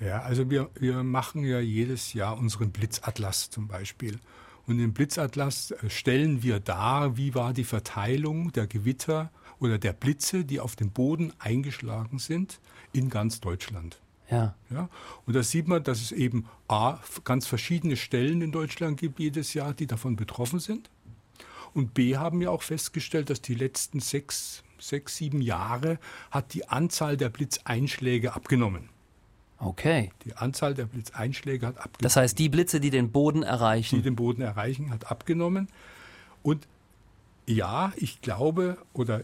Ja, 0.00 0.22
also 0.22 0.50
wir, 0.50 0.70
wir 0.74 1.02
machen 1.02 1.44
ja 1.44 1.60
jedes 1.60 2.14
Jahr 2.14 2.38
unseren 2.38 2.70
Blitzatlas 2.70 3.50
zum 3.50 3.68
Beispiel. 3.68 4.18
Und 4.66 4.78
im 4.78 4.92
Blitzatlas 4.92 5.72
äh, 5.72 5.90
stellen 5.90 6.42
wir 6.42 6.58
dar, 6.58 7.16
wie 7.16 7.34
war 7.34 7.52
die 7.52 7.64
Verteilung 7.64 8.52
der 8.52 8.66
Gewitter 8.66 9.30
oder 9.58 9.78
der 9.78 9.92
Blitze, 9.92 10.44
die 10.44 10.58
auf 10.58 10.74
dem 10.74 10.90
Boden 10.90 11.32
eingeschlagen 11.38 12.18
sind, 12.18 12.60
in 12.92 13.10
ganz 13.10 13.40
Deutschland. 13.40 14.00
Ja, 14.30 14.54
Ja, 14.70 14.88
und 15.26 15.34
da 15.34 15.42
sieht 15.42 15.68
man, 15.68 15.82
dass 15.82 16.00
es 16.00 16.12
eben 16.12 16.46
A, 16.68 16.98
ganz 17.24 17.46
verschiedene 17.46 17.96
Stellen 17.96 18.42
in 18.42 18.52
Deutschland 18.52 18.98
gibt 18.98 19.18
jedes 19.18 19.54
Jahr, 19.54 19.74
die 19.74 19.86
davon 19.86 20.16
betroffen 20.16 20.60
sind. 20.60 20.88
Und 21.74 21.94
B 21.94 22.16
haben 22.16 22.40
wir 22.40 22.50
auch 22.52 22.62
festgestellt, 22.62 23.28
dass 23.28 23.42
die 23.42 23.54
letzten 23.54 24.00
sechs, 24.00 24.62
sechs, 24.78 25.16
sieben 25.16 25.40
Jahre 25.40 25.98
hat 26.30 26.54
die 26.54 26.68
Anzahl 26.68 27.16
der 27.16 27.28
Blitzeinschläge 27.28 28.34
abgenommen. 28.34 28.88
Okay. 29.60 30.10
Die 30.24 30.36
Anzahl 30.36 30.74
der 30.74 30.86
Blitzeinschläge 30.86 31.66
hat 31.66 31.76
abgenommen. 31.76 32.02
Das 32.02 32.16
heißt, 32.16 32.38
die 32.38 32.48
Blitze, 32.48 32.80
die 32.80 32.90
den 32.90 33.12
Boden 33.12 33.42
die 33.42 33.46
erreichen. 33.46 34.02
den 34.02 34.16
Boden 34.16 34.42
erreichen, 34.42 34.90
hat 34.90 35.10
abgenommen. 35.10 35.68
Und 36.42 36.66
ja, 37.46 37.92
ich 37.96 38.20
glaube, 38.20 38.78
oder 38.92 39.22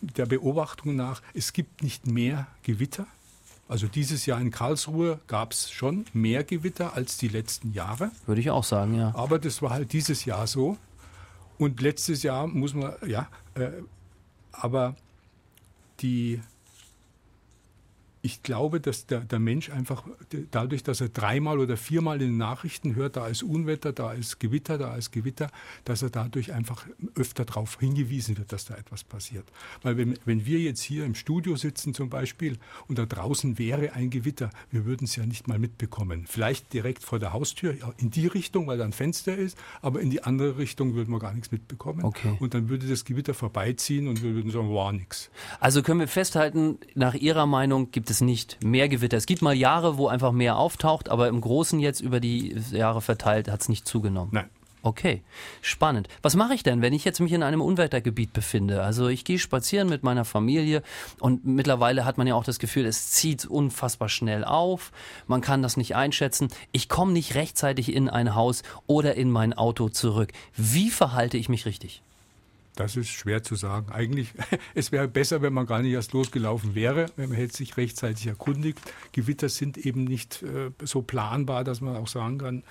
der 0.00 0.26
Beobachtung 0.26 0.96
nach, 0.96 1.22
es 1.34 1.52
gibt 1.52 1.82
nicht 1.82 2.06
mehr 2.06 2.46
Gewitter. 2.62 3.06
Also 3.68 3.86
dieses 3.86 4.26
Jahr 4.26 4.40
in 4.40 4.50
Karlsruhe 4.50 5.20
gab 5.28 5.52
es 5.52 5.70
schon 5.70 6.04
mehr 6.12 6.42
Gewitter 6.42 6.94
als 6.94 7.18
die 7.18 7.28
letzten 7.28 7.72
Jahre. 7.72 8.10
Würde 8.26 8.40
ich 8.40 8.50
auch 8.50 8.64
sagen, 8.64 8.94
ja. 8.94 9.14
Aber 9.14 9.38
das 9.38 9.62
war 9.62 9.70
halt 9.70 9.92
dieses 9.92 10.24
Jahr 10.24 10.46
so. 10.46 10.76
Und 11.56 11.80
letztes 11.80 12.22
Jahr 12.22 12.48
muss 12.48 12.74
man, 12.74 12.94
ja, 13.06 13.28
äh, 13.54 13.68
aber 14.50 14.96
die, 16.00 16.40
ich 18.22 18.42
glaube, 18.42 18.80
dass 18.80 19.06
der, 19.06 19.20
der 19.20 19.38
Mensch 19.38 19.70
einfach 19.70 20.04
dadurch, 20.50 20.82
dass 20.82 21.00
er 21.00 21.08
dreimal 21.08 21.58
oder 21.58 21.76
viermal 21.76 22.20
in 22.20 22.28
den 22.28 22.36
Nachrichten 22.36 22.94
hört, 22.94 23.16
da 23.16 23.28
ist 23.28 23.42
Unwetter, 23.42 23.92
da 23.92 24.12
ist 24.12 24.38
Gewitter, 24.40 24.76
da 24.76 24.94
ist 24.96 25.10
Gewitter, 25.10 25.50
dass 25.84 26.02
er 26.02 26.10
dadurch 26.10 26.52
einfach 26.52 26.86
öfter 27.14 27.44
darauf 27.46 27.78
hingewiesen 27.80 28.36
wird, 28.36 28.52
dass 28.52 28.66
da 28.66 28.74
etwas 28.74 29.04
passiert. 29.04 29.44
Weil 29.82 29.96
wenn, 29.96 30.18
wenn 30.26 30.44
wir 30.44 30.58
jetzt 30.58 30.82
hier 30.82 31.04
im 31.04 31.14
Studio 31.14 31.56
sitzen 31.56 31.94
zum 31.94 32.10
Beispiel 32.10 32.58
und 32.88 32.98
da 32.98 33.06
draußen 33.06 33.58
wäre 33.58 33.94
ein 33.94 34.10
Gewitter, 34.10 34.50
wir 34.70 34.84
würden 34.84 35.04
es 35.04 35.16
ja 35.16 35.24
nicht 35.24 35.48
mal 35.48 35.58
mitbekommen. 35.58 36.26
Vielleicht 36.28 36.72
direkt 36.74 37.02
vor 37.02 37.18
der 37.18 37.32
Haustür, 37.32 37.74
in 37.96 38.10
die 38.10 38.26
Richtung, 38.26 38.66
weil 38.66 38.76
da 38.76 38.84
ein 38.84 38.92
Fenster 38.92 39.34
ist, 39.34 39.56
aber 39.80 40.00
in 40.00 40.10
die 40.10 40.22
andere 40.24 40.58
Richtung 40.58 40.94
würden 40.94 41.10
wir 41.10 41.20
gar 41.20 41.32
nichts 41.32 41.52
mitbekommen. 41.52 42.04
Okay. 42.04 42.36
Und 42.38 42.52
dann 42.52 42.68
würde 42.68 42.86
das 42.86 43.06
Gewitter 43.06 43.32
vorbeiziehen 43.32 44.08
und 44.08 44.22
wir 44.22 44.34
würden 44.34 44.50
sagen, 44.50 44.74
war 44.74 44.92
nichts. 44.92 45.30
Also 45.58 45.82
können 45.82 46.00
wir 46.00 46.08
festhalten, 46.08 46.78
nach 46.94 47.14
Ihrer 47.14 47.46
Meinung 47.46 47.90
gibt 47.90 48.09
es 48.10 48.20
nicht 48.20 48.58
mehr 48.62 48.88
Gewitter. 48.88 49.16
Es 49.16 49.26
gibt 49.26 49.42
mal 49.42 49.54
Jahre, 49.54 49.96
wo 49.98 50.08
einfach 50.08 50.32
mehr 50.32 50.56
auftaucht, 50.56 51.08
aber 51.08 51.28
im 51.28 51.40
Großen 51.40 51.80
jetzt 51.80 52.00
über 52.00 52.20
die 52.20 52.56
Jahre 52.72 53.00
verteilt 53.00 53.50
hat 53.50 53.62
es 53.62 53.68
nicht 53.68 53.86
zugenommen. 53.86 54.30
Nein. 54.32 54.48
Okay, 54.82 55.22
spannend. 55.60 56.08
Was 56.22 56.36
mache 56.36 56.54
ich 56.54 56.62
denn, 56.62 56.80
wenn 56.80 56.94
ich 56.94 57.04
jetzt 57.04 57.20
mich 57.20 57.32
in 57.32 57.42
einem 57.42 57.60
Unwettergebiet 57.60 58.32
befinde? 58.32 58.82
Also 58.82 59.08
ich 59.08 59.26
gehe 59.26 59.38
spazieren 59.38 59.90
mit 59.90 60.02
meiner 60.02 60.24
Familie 60.24 60.82
und 61.18 61.44
mittlerweile 61.44 62.06
hat 62.06 62.16
man 62.16 62.26
ja 62.26 62.34
auch 62.34 62.44
das 62.44 62.58
Gefühl, 62.58 62.86
es 62.86 63.10
zieht 63.10 63.44
unfassbar 63.44 64.08
schnell 64.08 64.42
auf. 64.42 64.90
Man 65.26 65.42
kann 65.42 65.60
das 65.60 65.76
nicht 65.76 65.96
einschätzen. 65.96 66.48
Ich 66.72 66.88
komme 66.88 67.12
nicht 67.12 67.34
rechtzeitig 67.34 67.92
in 67.94 68.08
ein 68.08 68.34
Haus 68.34 68.62
oder 68.86 69.16
in 69.16 69.30
mein 69.30 69.52
Auto 69.52 69.90
zurück. 69.90 70.32
Wie 70.56 70.90
verhalte 70.90 71.36
ich 71.36 71.50
mich 71.50 71.66
richtig? 71.66 72.02
Das 72.76 72.96
ist 72.96 73.08
schwer 73.08 73.42
zu 73.42 73.56
sagen. 73.56 73.90
Eigentlich, 73.92 74.32
es 74.74 74.92
wäre 74.92 75.08
besser, 75.08 75.42
wenn 75.42 75.52
man 75.52 75.66
gar 75.66 75.82
nicht 75.82 75.92
erst 75.92 76.12
losgelaufen 76.12 76.74
wäre, 76.74 77.06
wenn 77.16 77.30
man 77.30 77.38
hätte 77.38 77.56
sich 77.56 77.76
rechtzeitig 77.76 78.26
erkundigt. 78.26 78.80
Gewitter 79.12 79.48
sind 79.48 79.78
eben 79.78 80.04
nicht 80.04 80.42
äh, 80.42 80.70
so 80.84 81.02
planbar, 81.02 81.64
dass 81.64 81.80
man 81.80 81.96
auch 81.96 82.08
sagen 82.08 82.38
kann, 82.38 82.62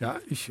ja, 0.00 0.18
ich. 0.28 0.50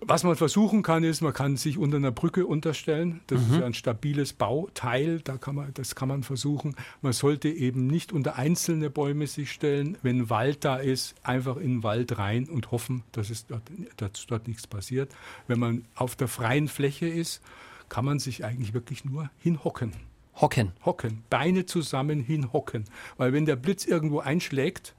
Was 0.00 0.22
man 0.22 0.36
versuchen 0.36 0.82
kann, 0.82 1.02
ist, 1.02 1.20
man 1.20 1.32
kann 1.32 1.56
sich 1.56 1.76
unter 1.76 1.96
einer 1.96 2.12
Brücke 2.12 2.46
unterstellen. 2.46 3.20
Das 3.26 3.42
ist 3.42 3.56
ja 3.56 3.66
ein 3.66 3.74
stabiles 3.74 4.32
Bauteil, 4.32 5.20
da 5.20 5.36
kann 5.36 5.56
man, 5.56 5.74
das 5.74 5.94
kann 5.94 6.08
man 6.08 6.22
versuchen. 6.22 6.76
Man 7.02 7.12
sollte 7.12 7.48
eben 7.48 7.86
nicht 7.86 8.12
unter 8.12 8.36
einzelne 8.36 8.90
Bäume 8.90 9.26
sich 9.26 9.50
stellen. 9.50 9.98
Wenn 10.02 10.30
Wald 10.30 10.64
da 10.64 10.76
ist, 10.76 11.14
einfach 11.24 11.56
in 11.56 11.76
den 11.76 11.82
Wald 11.82 12.16
rein 12.16 12.48
und 12.48 12.70
hoffen, 12.70 13.02
dass, 13.12 13.28
es 13.30 13.46
dort, 13.46 13.62
dass 13.96 14.26
dort 14.26 14.46
nichts 14.46 14.66
passiert. 14.66 15.14
Wenn 15.46 15.58
man 15.58 15.84
auf 15.94 16.16
der 16.16 16.28
freien 16.28 16.68
Fläche 16.68 17.06
ist, 17.06 17.42
kann 17.88 18.04
man 18.04 18.18
sich 18.18 18.44
eigentlich 18.44 18.74
wirklich 18.74 19.04
nur 19.04 19.30
hinhocken. 19.38 19.92
Hocken. 20.40 20.72
Hocken, 20.84 21.24
Beine 21.28 21.66
zusammen 21.66 22.20
hinhocken. 22.20 22.84
Weil 23.16 23.32
wenn 23.32 23.46
der 23.46 23.56
Blitz 23.56 23.84
irgendwo 23.84 24.20
einschlägt, 24.20 24.94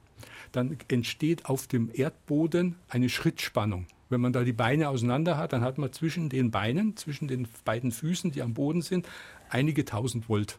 dann 0.51 0.77
entsteht 0.88 1.45
auf 1.45 1.67
dem 1.67 1.89
Erdboden 1.93 2.75
eine 2.89 3.09
Schrittspannung. 3.09 3.88
Wenn 4.10 4.22
man 4.22 4.34
da 4.34 4.43
die 4.43 4.54
Beine 4.54 4.89
auseinander 4.89 5.38
hat, 5.38 5.54
dann 5.54 5.62
hat 5.62 5.78
man 5.78 5.93
zwischen 5.93 6.30
den 6.30 6.52
Beinen, 6.52 6.98
zwischen 6.98 7.28
den 7.28 7.48
beiden 7.63 7.91
Füßen, 7.91 8.32
die 8.32 8.41
am 8.41 8.54
Boden 8.54 8.82
sind, 8.82 9.08
einige 9.50 9.86
tausend 9.86 10.28
Volt. 10.30 10.58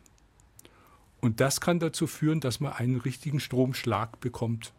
Und 1.21 1.41
das 1.41 1.61
kann 1.61 1.81
dazu 1.81 2.07
führen, 2.07 2.41
dass 2.41 2.61
man 2.61 2.73
einen 2.73 3.01
richtigen 3.01 3.41
Stromschlag 3.41 4.21
bekommt. 4.21 4.73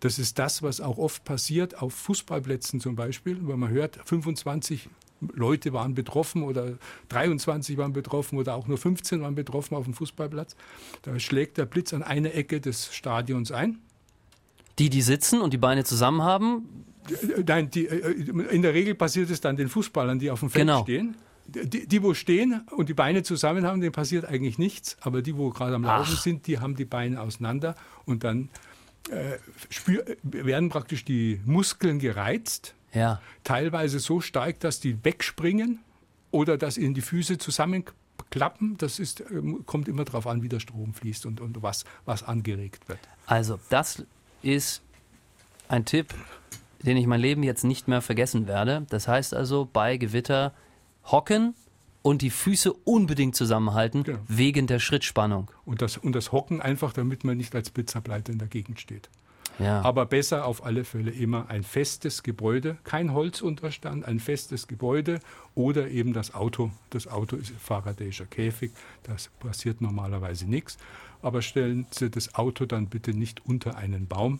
Das 0.00 0.18
ist 0.18 0.38
das, 0.38 0.62
was 0.62 0.80
auch 0.80 0.98
oft 0.98 1.24
passiert 1.24 1.80
auf 1.80 1.94
Fußballplätzen 1.94 2.80
zum 2.80 2.96
Beispiel, 2.96 3.38
weil 3.42 3.56
man 3.56 3.70
hört, 3.70 3.98
25 4.04 4.88
Leute 5.34 5.72
waren 5.72 5.94
betroffen 5.94 6.42
oder 6.42 6.78
23 7.08 7.76
waren 7.76 7.92
betroffen 7.92 8.38
oder 8.38 8.54
auch 8.54 8.68
nur 8.68 8.78
15 8.78 9.20
waren 9.22 9.34
betroffen 9.34 9.74
auf 9.74 9.84
dem 9.84 9.94
Fußballplatz. 9.94 10.54
Da 11.02 11.18
schlägt 11.18 11.58
der 11.58 11.66
Blitz 11.66 11.92
an 11.92 12.02
eine 12.04 12.32
Ecke 12.34 12.60
des 12.60 12.94
Stadions 12.94 13.50
ein. 13.50 13.78
Die, 14.78 14.90
die 14.90 15.02
sitzen 15.02 15.40
und 15.40 15.52
die 15.52 15.58
Beine 15.58 15.82
zusammen 15.82 16.22
haben? 16.22 16.86
Nein, 17.46 17.70
die, 17.70 17.86
äh, 17.86 18.12
in 18.50 18.62
der 18.62 18.74
Regel 18.74 18.94
passiert 18.94 19.30
es 19.30 19.40
dann 19.40 19.56
den 19.56 19.68
Fußballern, 19.68 20.18
die 20.18 20.30
auf 20.30 20.40
dem 20.40 20.50
Feld 20.50 20.66
genau. 20.66 20.82
stehen. 20.82 21.16
Die, 21.46 21.86
die, 21.86 22.02
wo 22.02 22.12
stehen 22.12 22.60
und 22.76 22.90
die 22.90 22.94
Beine 22.94 23.22
zusammen 23.22 23.64
haben, 23.64 23.80
denen 23.80 23.92
passiert 23.92 24.26
eigentlich 24.26 24.58
nichts. 24.58 24.98
Aber 25.00 25.22
die, 25.22 25.36
wo 25.36 25.48
gerade 25.50 25.76
am 25.76 25.82
Laufen 25.82 26.14
Ach. 26.16 26.22
sind, 26.22 26.46
die 26.46 26.58
haben 26.58 26.76
die 26.76 26.84
Beine 26.84 27.20
auseinander 27.22 27.74
und 28.04 28.22
dann 28.22 28.50
äh, 29.10 29.38
spür, 29.70 30.04
werden 30.22 30.68
praktisch 30.68 31.04
die 31.04 31.40
Muskeln 31.46 31.98
gereizt. 31.98 32.74
Ja. 32.92 33.20
Teilweise 33.44 33.98
so 33.98 34.20
stark, 34.20 34.60
dass 34.60 34.80
die 34.80 35.02
wegspringen 35.04 35.78
oder 36.30 36.58
dass 36.58 36.76
ihnen 36.76 36.94
die 36.94 37.00
Füße 37.00 37.38
zusammenklappen. 37.38 38.76
Das 38.76 38.98
ist, 38.98 39.22
ähm, 39.30 39.64
kommt 39.64 39.88
immer 39.88 40.04
darauf 40.04 40.26
an, 40.26 40.42
wie 40.42 40.48
der 40.48 40.60
Strom 40.60 40.92
fließt 40.92 41.24
und, 41.24 41.40
und 41.40 41.62
was, 41.62 41.84
was 42.04 42.22
angeregt 42.22 42.88
wird. 42.88 43.00
Also, 43.26 43.58
das 43.70 44.04
ist 44.42 44.82
ein 45.68 45.84
Tipp, 45.84 46.14
den 46.82 46.96
ich 46.96 47.06
mein 47.06 47.20
Leben 47.20 47.42
jetzt 47.42 47.64
nicht 47.64 47.88
mehr 47.88 48.02
vergessen 48.02 48.46
werde. 48.46 48.86
Das 48.90 49.08
heißt 49.08 49.34
also, 49.34 49.68
bei 49.72 49.96
Gewitter 49.96 50.52
hocken 51.04 51.54
und 52.02 52.22
die 52.22 52.30
Füße 52.30 52.72
unbedingt 52.72 53.36
zusammenhalten, 53.36 54.04
genau. 54.04 54.18
wegen 54.28 54.66
der 54.66 54.78
Schrittspannung. 54.78 55.50
Und 55.64 55.82
das, 55.82 55.96
und 55.96 56.14
das 56.14 56.32
Hocken 56.32 56.62
einfach, 56.62 56.92
damit 56.92 57.24
man 57.24 57.36
nicht 57.36 57.54
als 57.54 57.70
Blitzableiter 57.70 58.32
in 58.32 58.38
der 58.38 58.48
Gegend 58.48 58.80
steht. 58.80 59.08
Ja. 59.58 59.82
Aber 59.82 60.06
besser 60.06 60.44
auf 60.44 60.64
alle 60.64 60.84
Fälle 60.84 61.10
immer 61.10 61.50
ein 61.50 61.64
festes 61.64 62.22
Gebäude, 62.22 62.78
kein 62.84 63.12
Holzunterstand, 63.12 64.04
ein 64.04 64.20
festes 64.20 64.68
Gebäude 64.68 65.18
oder 65.54 65.88
eben 65.88 66.12
das 66.12 66.32
Auto. 66.32 66.70
Das 66.90 67.08
Auto 67.08 67.36
ist 67.36 67.50
Faradayischer 67.58 68.26
Käfig, 68.26 68.70
das 69.02 69.30
passiert 69.40 69.80
normalerweise 69.80 70.46
nichts. 70.46 70.78
Aber 71.22 71.42
stellen 71.42 71.86
Sie 71.90 72.08
das 72.08 72.36
Auto 72.36 72.66
dann 72.66 72.86
bitte 72.86 73.12
nicht 73.12 73.44
unter 73.46 73.76
einen 73.76 74.06
Baum, 74.06 74.38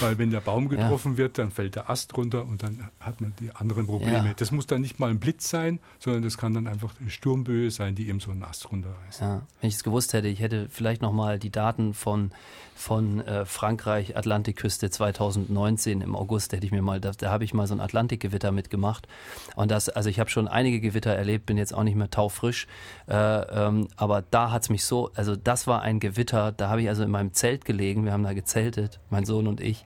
weil 0.00 0.18
wenn 0.18 0.30
der 0.30 0.40
Baum 0.40 0.68
getroffen 0.68 1.12
ja. 1.12 1.18
wird, 1.18 1.38
dann 1.38 1.50
fällt 1.50 1.76
der 1.76 1.90
Ast 1.90 2.16
runter 2.16 2.44
und 2.44 2.62
dann 2.62 2.88
hat 3.00 3.20
man 3.20 3.34
die 3.40 3.50
anderen 3.54 3.86
Probleme. 3.86 4.28
Ja. 4.28 4.34
Das 4.36 4.50
muss 4.50 4.66
dann 4.66 4.80
nicht 4.80 4.98
mal 4.98 5.10
ein 5.10 5.18
Blitz 5.18 5.50
sein, 5.50 5.78
sondern 5.98 6.22
das 6.22 6.38
kann 6.38 6.54
dann 6.54 6.66
einfach 6.66 6.92
eine 7.00 7.10
Sturmböe 7.10 7.70
sein, 7.70 7.94
die 7.94 8.08
eben 8.08 8.20
so 8.20 8.30
einen 8.30 8.42
Ast 8.42 8.70
runterreißt. 8.70 9.20
Ja. 9.20 9.42
Wenn 9.60 9.68
ich 9.68 9.74
es 9.74 9.84
gewusst 9.84 10.12
hätte, 10.12 10.28
ich 10.28 10.40
hätte 10.40 10.68
vielleicht 10.70 11.02
noch 11.02 11.12
mal 11.12 11.38
die 11.38 11.50
Daten 11.50 11.92
von, 11.94 12.30
von 12.74 13.20
äh, 13.20 13.44
Frankreich, 13.44 14.16
Atlantikküste 14.16 14.90
2019 14.90 16.00
im 16.00 16.16
August, 16.16 16.52
hätte 16.52 16.64
ich 16.64 16.72
mir 16.72 16.82
mal, 16.82 17.00
da, 17.00 17.12
da 17.12 17.30
habe 17.30 17.44
ich 17.44 17.52
mal 17.52 17.66
so 17.66 17.74
ein 17.74 17.80
Atlantikgewitter 17.80 18.52
mitgemacht. 18.52 19.06
Und 19.54 19.70
das, 19.70 19.88
also 19.88 20.08
ich 20.08 20.18
habe 20.18 20.30
schon 20.30 20.48
einige 20.48 20.80
Gewitter 20.80 21.14
erlebt, 21.14 21.46
bin 21.46 21.58
jetzt 21.58 21.74
auch 21.74 21.84
nicht 21.84 21.96
mehr 21.96 22.10
taufrisch, 22.10 22.66
äh, 23.08 23.14
ähm, 23.14 23.88
aber 23.96 24.22
da 24.30 24.50
hat 24.50 24.62
es 24.62 24.70
mich 24.70 24.84
so, 24.84 25.10
also 25.14 25.36
das 25.36 25.66
war 25.66 25.82
ein 25.82 26.00
Gewitter, 26.00 26.52
da 26.52 26.68
habe 26.68 26.82
ich 26.82 26.88
also 26.88 27.02
in 27.02 27.10
meinem 27.10 27.32
Zelt 27.32 27.64
gelegen, 27.64 28.04
wir 28.04 28.12
haben 28.12 28.24
da 28.24 28.32
gezeltet, 28.32 28.98
mein 29.10 29.24
Sohn 29.24 29.46
und 29.46 29.60
ich 29.60 29.73
ich. 29.74 29.84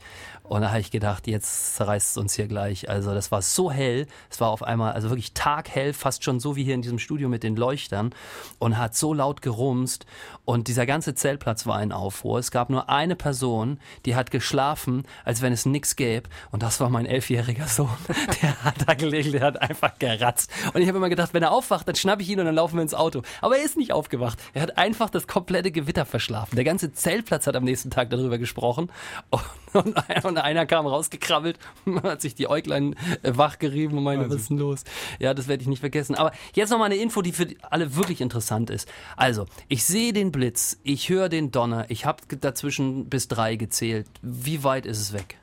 Und 0.49 0.63
da 0.63 0.71
habe 0.71 0.81
ich 0.81 0.91
gedacht, 0.91 1.27
jetzt 1.27 1.77
zerreißt 1.77 2.11
es 2.11 2.17
uns 2.17 2.35
hier 2.35 2.49
gleich. 2.49 2.89
Also 2.89 3.13
das 3.13 3.31
war 3.31 3.43
so 3.43 3.71
hell, 3.71 4.07
es 4.31 4.41
war 4.41 4.49
auf 4.49 4.63
einmal, 4.63 4.93
also 4.93 5.11
wirklich 5.11 5.35
taghell, 5.35 5.93
fast 5.93 6.25
schon 6.25 6.41
so 6.41 6.57
wie 6.57 6.65
hier 6.65 6.75
in 6.75 6.81
diesem 6.81 6.99
Studio 6.99 7.29
mit 7.29 7.43
den 7.43 7.55
Leuchtern 7.55 8.15
und 8.59 8.79
hat 8.79 8.95
so 8.95 9.13
laut 9.13 9.43
gerumst 9.43 10.07
und 10.47 10.69
dieser 10.69 10.87
ganze 10.87 11.15
Zeltplatz 11.15 11.67
war 11.67 11.77
ein 11.77 11.93
Aufruhr. 11.93 12.39
Es 12.39 12.51
gab 12.51 12.71
nur 12.71 12.89
eine 12.89 13.15
Person, 13.15 13.79
die 14.07 14.17
hat 14.17 14.31
geschlafen, 14.31 15.05
als 15.25 15.43
wenn 15.43 15.53
es 15.53 15.67
nichts 15.67 15.97
gäbe 15.97 16.31
und 16.51 16.63
das 16.63 16.81
war 16.81 16.89
mein 16.89 17.05
elfjähriger 17.05 17.67
Sohn. 17.67 17.91
Der 18.43 18.65
hat 18.65 18.77
da 18.87 18.95
gelegen, 18.95 19.33
der 19.33 19.43
hat 19.43 19.61
einfach 19.61 19.99
geratzt. 19.99 20.51
Und 20.73 20.81
ich 20.81 20.89
habe 20.89 20.99
immer 20.99 21.09
gedacht, 21.09 21.35
wenn 21.35 21.43
er 21.43 21.51
aufwacht, 21.51 21.89
dann 21.89 21.95
schnappe 21.95 22.23
ich 22.23 22.29
ihn 22.31 22.39
und 22.41 22.47
dann 22.47 22.55
laufen 22.55 22.77
wir 22.77 22.83
ins 22.83 22.95
Auto. 22.95 23.23
Aber 23.41 23.57
er 23.57 23.65
ist 23.65 23.77
nicht 23.77 23.93
aufgewacht. 23.93 24.39
Er 24.55 24.63
hat 24.63 24.79
einfach 24.79 25.11
das 25.11 25.27
komplette 25.27 25.73
Gewitter 25.73 26.07
verschlafen. 26.07 26.57
Der 26.57 26.65
ganze 26.65 26.93
Zeltplatz 26.93 27.47
hat 27.47 27.57
am 27.57 27.65
nächsten 27.65 27.91
Tag 27.91 28.11
darüber 28.11 28.39
gesprochen 28.39 28.91
und, 29.73 30.25
und 30.25 30.38
einer 30.45 30.67
kam 30.67 30.87
rausgekrabbelt, 30.87 31.59
hat 32.03 32.21
sich 32.21 32.35
die 32.35 32.49
Äuglein 32.49 32.95
äh, 33.23 33.37
wachgerieben 33.37 33.99
und 33.99 34.05
meinte, 34.05 34.25
also. 34.25 34.35
was 34.35 34.43
ist 34.43 34.51
denn 34.51 34.59
los? 34.59 34.85
Ja, 35.19 35.35
das 35.35 35.49
werde 35.49 35.63
ich 35.63 35.69
nicht 35.69 35.81
vergessen. 35.81 36.15
Aber 36.15 36.33
jetzt 36.55 36.71
noch 36.71 36.79
mal 36.79 36.87
eine 36.87 36.97
Info, 36.97 37.23
die 37.23 37.33
für 37.33 37.49
alle 37.63 37.97
wirklich 37.97 38.21
interessant 38.21 38.71
ist. 38.71 38.89
Also, 39.17 39.47
ich 39.69 39.85
sehe 39.85 40.13
den 40.13 40.33
Blitz, 40.33 40.79
ich 40.83 41.09
höre 41.09 41.29
den 41.29 41.51
Donner, 41.51 41.87
ich 41.89 42.05
habe 42.05 42.23
dazwischen 42.41 43.09
bis 43.09 43.29
drei 43.29 43.57
gezählt. 43.57 44.07
Wie 44.23 44.65
weit 44.65 44.87
ist 44.87 45.01
es 45.01 45.13
weg? 45.13 45.39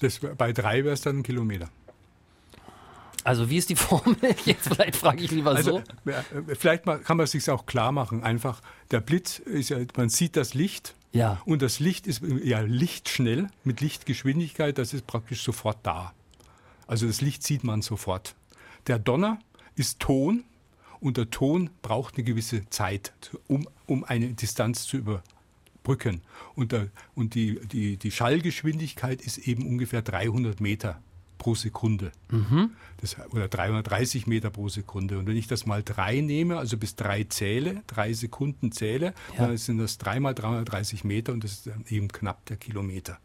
Das, 0.00 0.18
bei 0.18 0.52
drei 0.52 0.84
wäre 0.84 0.94
es 0.94 1.02
dann 1.02 1.18
ein 1.18 1.22
Kilometer. 1.22 1.68
Also 3.24 3.48
wie 3.50 3.56
ist 3.56 3.70
die 3.70 3.76
Formel? 3.76 4.16
Jetzt 4.44 4.68
vielleicht 4.68 4.96
frage 4.96 5.22
ich 5.22 5.30
lieber 5.30 5.52
also, 5.52 5.82
so. 6.04 6.10
Äh, 6.10 6.56
vielleicht 6.58 6.84
kann 6.84 7.16
man 7.16 7.24
es 7.24 7.30
sich 7.30 7.48
auch 7.50 7.66
klar 7.66 7.92
machen. 7.92 8.24
Einfach 8.24 8.60
der 8.90 9.00
Blitz 9.00 9.38
ist 9.38 9.70
ja, 9.70 9.78
man 9.96 10.08
sieht 10.08 10.36
das 10.36 10.54
Licht 10.54 10.94
ja. 11.12 11.40
Und 11.44 11.62
das 11.62 11.78
Licht 11.78 12.06
ist 12.06 12.22
ja 12.42 12.60
lichtschnell 12.60 13.48
mit 13.64 13.80
Lichtgeschwindigkeit, 13.80 14.78
das 14.78 14.94
ist 14.94 15.06
praktisch 15.06 15.42
sofort 15.42 15.78
da. 15.82 16.14
Also 16.86 17.06
das 17.06 17.20
Licht 17.20 17.42
sieht 17.42 17.64
man 17.64 17.82
sofort. 17.82 18.34
Der 18.86 18.98
Donner 18.98 19.38
ist 19.76 20.00
Ton 20.00 20.44
und 21.00 21.16
der 21.16 21.30
Ton 21.30 21.70
braucht 21.82 22.14
eine 22.14 22.24
gewisse 22.24 22.68
Zeit, 22.70 23.12
um, 23.46 23.68
um 23.86 24.04
eine 24.04 24.32
Distanz 24.32 24.86
zu 24.86 24.96
überbrücken. 24.96 26.22
Und, 26.54 26.72
der, 26.72 26.88
und 27.14 27.34
die, 27.34 27.60
die, 27.66 27.96
die 27.96 28.10
Schallgeschwindigkeit 28.10 29.22
ist 29.22 29.38
eben 29.38 29.66
ungefähr 29.66 30.02
300 30.02 30.60
Meter 30.60 31.00
pro 31.42 31.56
Sekunde. 31.56 32.12
Mhm. 32.30 32.70
Das, 33.00 33.16
oder 33.32 33.48
330 33.48 34.28
Meter 34.28 34.50
pro 34.50 34.68
Sekunde. 34.68 35.18
Und 35.18 35.26
wenn 35.26 35.36
ich 35.36 35.48
das 35.48 35.66
mal 35.66 35.82
drei 35.82 36.20
nehme, 36.20 36.56
also 36.56 36.76
bis 36.76 36.94
drei 36.94 37.24
zähle, 37.24 37.82
drei 37.88 38.12
Sekunden 38.12 38.70
zähle, 38.70 39.06
ja. 39.36 39.46
dann 39.46 39.56
sind 39.56 39.78
das 39.78 39.98
dreimal 39.98 40.36
330 40.36 41.02
Meter 41.02 41.32
und 41.32 41.42
das 41.42 41.52
ist 41.52 41.66
dann 41.66 41.84
eben 41.88 42.06
knapp 42.06 42.46
der 42.46 42.58
Kilometer. 42.58 43.18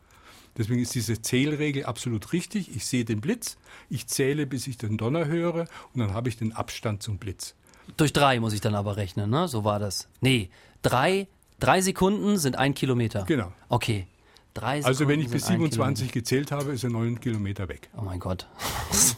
Deswegen 0.57 0.81
ist 0.81 0.95
diese 0.95 1.21
Zählregel 1.21 1.85
absolut 1.85 2.33
richtig. 2.33 2.75
Ich 2.75 2.87
sehe 2.87 3.05
den 3.05 3.21
Blitz, 3.21 3.55
ich 3.87 4.07
zähle, 4.07 4.47
bis 4.47 4.65
ich 4.65 4.79
den 4.79 4.97
Donner 4.97 5.27
höre 5.27 5.67
und 5.93 5.99
dann 5.99 6.15
habe 6.15 6.29
ich 6.29 6.37
den 6.37 6.53
Abstand 6.53 7.03
zum 7.03 7.19
Blitz. 7.19 7.53
Durch 7.97 8.13
drei 8.13 8.39
muss 8.39 8.53
ich 8.53 8.61
dann 8.61 8.73
aber 8.73 8.97
rechnen, 8.97 9.29
ne? 9.29 9.47
So 9.47 9.63
war 9.63 9.77
das. 9.77 10.07
Nee, 10.21 10.49
drei, 10.81 11.27
drei 11.59 11.81
Sekunden 11.81 12.39
sind 12.39 12.57
ein 12.57 12.73
Kilometer. 12.73 13.25
Genau. 13.25 13.53
Okay. 13.69 14.07
Drei 14.57 14.83
also 14.83 15.07
wenn 15.07 15.21
ich 15.21 15.29
bis 15.29 15.45
27 15.45 16.11
gezählt 16.11 16.51
habe, 16.51 16.71
ist 16.71 16.83
er 16.83 16.89
neun 16.89 17.19
Kilometer 17.19 17.69
weg. 17.69 17.89
Oh 17.95 18.01
mein 18.01 18.19
Gott. 18.19 18.47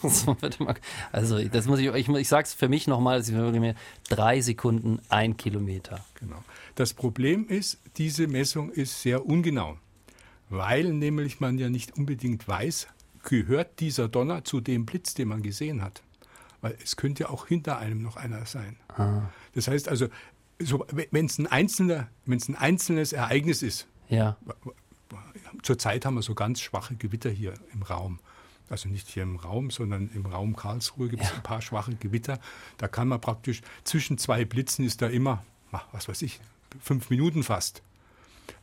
also 1.14 1.42
das 1.48 1.66
muss 1.66 1.80
ich, 1.80 1.88
ich, 1.88 2.10
ich 2.10 2.28
sage 2.28 2.44
es 2.44 2.54
für 2.54 2.68
mich 2.68 2.88
nochmal, 2.88 3.24
drei 4.10 4.42
Sekunden, 4.42 5.00
ein 5.08 5.38
Kilometer. 5.38 6.04
Genau. 6.16 6.44
Das 6.76 6.94
Problem 6.94 7.48
ist, 7.48 7.80
diese 7.96 8.28
Messung 8.28 8.70
ist 8.70 9.02
sehr 9.02 9.26
ungenau, 9.26 9.78
weil 10.50 10.92
nämlich 10.92 11.40
man 11.40 11.58
ja 11.58 11.70
nicht 11.70 11.98
unbedingt 11.98 12.46
weiß, 12.46 12.88
gehört 13.24 13.80
dieser 13.80 14.10
Donner 14.10 14.44
zu 14.44 14.60
dem 14.60 14.86
Blitz, 14.86 15.14
den 15.14 15.30
man 15.30 15.42
gesehen 15.42 15.82
hat. 15.82 16.04
Weil 16.60 16.76
es 16.84 16.98
könnte 16.98 17.30
auch 17.30 17.48
hinter 17.48 17.78
einem 17.78 18.02
noch 18.02 18.18
einer 18.18 18.46
sein. 18.46 18.76
Ah. 18.90 19.22
Das 19.56 19.70
heißt 19.70 19.88
also, 19.88 20.08
so, 20.62 20.86
wenn 20.92 21.28
es 21.28 21.38
ein, 21.38 21.48
einzelner, 21.48 22.10
ein 22.28 22.56
einzelnes 22.56 23.14
Ereignis 23.14 23.62
ist, 23.62 23.88
ja 24.10 24.36
zurzeit 25.64 26.06
haben 26.06 26.16
wir 26.16 26.22
so 26.22 26.36
ganz 26.36 26.62
schwache 26.62 26.96
Gewitter 26.96 27.30
hier 27.30 27.54
im 27.74 27.84
Raum. 27.84 28.20
Also 28.70 28.88
nicht 28.88 29.08
hier 29.08 29.24
im 29.24 29.38
Raum, 29.38 29.72
sondern 29.72 30.10
im 30.14 30.26
Raum 30.26 30.56
Karlsruhe 30.56 31.10
gibt 31.10 31.24
es 31.24 31.30
ja. 31.30 31.36
ein 31.36 31.44
paar 31.44 31.62
schwache 31.62 31.96
Gewitter. 31.96 32.40
Da 32.78 32.88
kann 32.88 33.08
man 33.08 33.20
praktisch 33.20 33.62
zwischen 33.84 34.18
zwei 34.18 34.46
Blitzen 34.46 34.86
ist 34.86 35.02
da 35.02 35.08
immer, 35.08 35.44
was 35.92 36.08
weiß 36.08 36.22
ich, 36.22 36.40
fünf 36.82 37.10
Minuten 37.10 37.44
fast. 37.44 37.82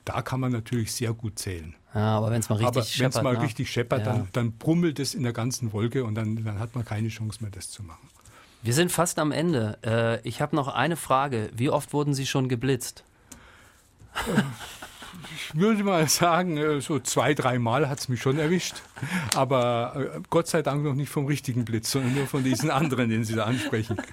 Da 0.04 0.22
kann 0.22 0.38
man 0.38 0.52
natürlich 0.52 0.92
sehr 0.92 1.12
gut 1.12 1.38
zählen. 1.38 1.74
Ja, 1.92 2.16
aber 2.16 2.30
wenn 2.30 2.40
es 2.40 2.48
mal 2.48 2.56
richtig 2.56 2.68
aber 2.68 2.84
scheppert. 2.84 3.22
Mal 3.24 3.34
ne? 3.34 3.42
richtig 3.42 3.70
scheppert, 3.70 4.06
ja. 4.06 4.12
dann, 4.12 4.28
dann 4.32 4.52
brummelt 4.52 5.00
es 5.00 5.14
in 5.14 5.24
der 5.24 5.32
ganzen 5.32 5.72
Wolke 5.72 6.04
und 6.04 6.14
dann, 6.14 6.44
dann 6.44 6.60
hat 6.60 6.74
man 6.76 6.84
keine 6.84 7.08
Chance 7.08 7.42
mehr, 7.42 7.50
das 7.50 7.70
zu 7.70 7.82
machen. 7.82 8.08
Wir 8.62 8.74
sind 8.74 8.92
fast 8.92 9.18
am 9.18 9.32
Ende. 9.32 9.78
Äh, 9.84 10.20
ich 10.28 10.40
habe 10.40 10.54
noch 10.54 10.68
eine 10.68 10.96
Frage. 10.96 11.50
Wie 11.54 11.70
oft 11.70 11.92
wurden 11.92 12.14
Sie 12.14 12.26
schon 12.26 12.48
geblitzt? 12.48 13.04
ich 15.36 15.54
würde 15.54 15.84
mal 15.84 16.08
sagen, 16.08 16.56
äh, 16.56 16.80
so 16.80 16.98
zwei, 16.98 17.34
dreimal 17.34 17.88
hat 17.88 18.00
es 18.00 18.08
mich 18.08 18.22
schon 18.22 18.38
erwischt. 18.38 18.76
Aber 19.34 20.10
äh, 20.16 20.20
Gott 20.30 20.48
sei 20.48 20.62
Dank 20.62 20.82
noch 20.82 20.94
nicht 20.94 21.10
vom 21.10 21.26
richtigen 21.26 21.64
Blitz, 21.64 21.90
sondern 21.90 22.14
nur 22.14 22.26
von 22.26 22.42
diesen 22.42 22.70
anderen, 22.70 23.10
den 23.10 23.24
Sie 23.24 23.34
da 23.34 23.44
ansprechen. 23.44 23.96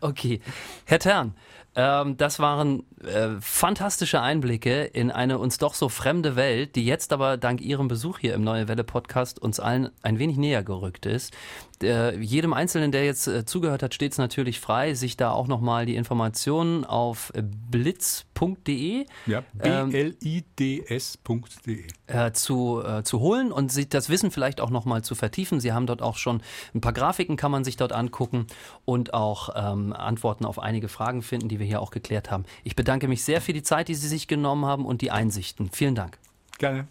Okay. 0.00 0.40
Herr 0.84 0.98
Tern, 0.98 1.34
ähm, 1.76 2.16
das 2.16 2.38
waren 2.38 2.84
äh, 3.04 3.30
fantastische 3.40 4.20
Einblicke 4.20 4.84
in 4.84 5.10
eine 5.10 5.38
uns 5.38 5.58
doch 5.58 5.74
so 5.74 5.88
fremde 5.88 6.36
Welt, 6.36 6.76
die 6.76 6.84
jetzt 6.84 7.12
aber 7.12 7.36
dank 7.36 7.60
Ihrem 7.60 7.88
Besuch 7.88 8.18
hier 8.18 8.34
im 8.34 8.44
Neue 8.44 8.68
Welle 8.68 8.84
Podcast 8.84 9.40
uns 9.40 9.60
allen 9.60 9.90
ein 10.02 10.18
wenig 10.18 10.36
näher 10.36 10.62
gerückt 10.62 11.06
ist. 11.06 11.32
Der, 11.80 12.16
jedem 12.18 12.52
Einzelnen, 12.52 12.92
der 12.92 13.04
jetzt 13.04 13.26
äh, 13.26 13.44
zugehört 13.44 13.82
hat, 13.82 13.94
steht 13.94 14.12
es 14.12 14.18
natürlich 14.18 14.60
frei, 14.60 14.94
sich 14.94 15.16
da 15.16 15.32
auch 15.32 15.48
nochmal 15.48 15.86
die 15.86 15.96
Informationen 15.96 16.84
auf 16.84 17.32
blitz.de 17.34 19.06
ja, 19.26 19.42
blids.de 19.54 20.84
äh, 22.06 22.32
zu, 22.32 22.82
äh, 22.84 23.02
zu 23.02 23.20
holen 23.20 23.52
und 23.52 23.72
sich 23.72 23.88
das 23.88 24.08
Wissen 24.08 24.30
vielleicht 24.30 24.60
auch 24.60 24.70
nochmal 24.70 25.02
zu 25.02 25.14
vertiefen. 25.14 25.60
Sie 25.60 25.72
haben 25.72 25.86
dort 25.86 26.00
auch 26.00 26.16
schon 26.16 26.42
ein 26.74 26.80
paar 26.80 26.92
Grafiken, 26.92 27.36
kann 27.36 27.50
man 27.50 27.64
sich 27.64 27.76
dort 27.76 27.92
angucken 27.92 28.46
und 28.84 29.12
auch 29.12 29.50
ähm, 29.54 29.92
Antworten 29.92 30.44
auf 30.44 30.58
einige 30.58 30.88
Fragen 30.88 31.22
finden, 31.22 31.48
die 31.48 31.58
wir 31.64 31.68
hier 31.68 31.80
auch 31.80 31.90
geklärt 31.90 32.30
haben. 32.30 32.44
Ich 32.62 32.76
bedanke 32.76 33.08
mich 33.08 33.24
sehr 33.24 33.40
für 33.40 33.52
die 33.52 33.62
Zeit, 33.62 33.88
die 33.88 33.94
Sie 33.94 34.08
sich 34.08 34.28
genommen 34.28 34.66
haben 34.66 34.86
und 34.86 35.00
die 35.00 35.10
Einsichten. 35.10 35.70
Vielen 35.70 35.94
Dank. 35.94 36.18
Gerne. 36.58 36.86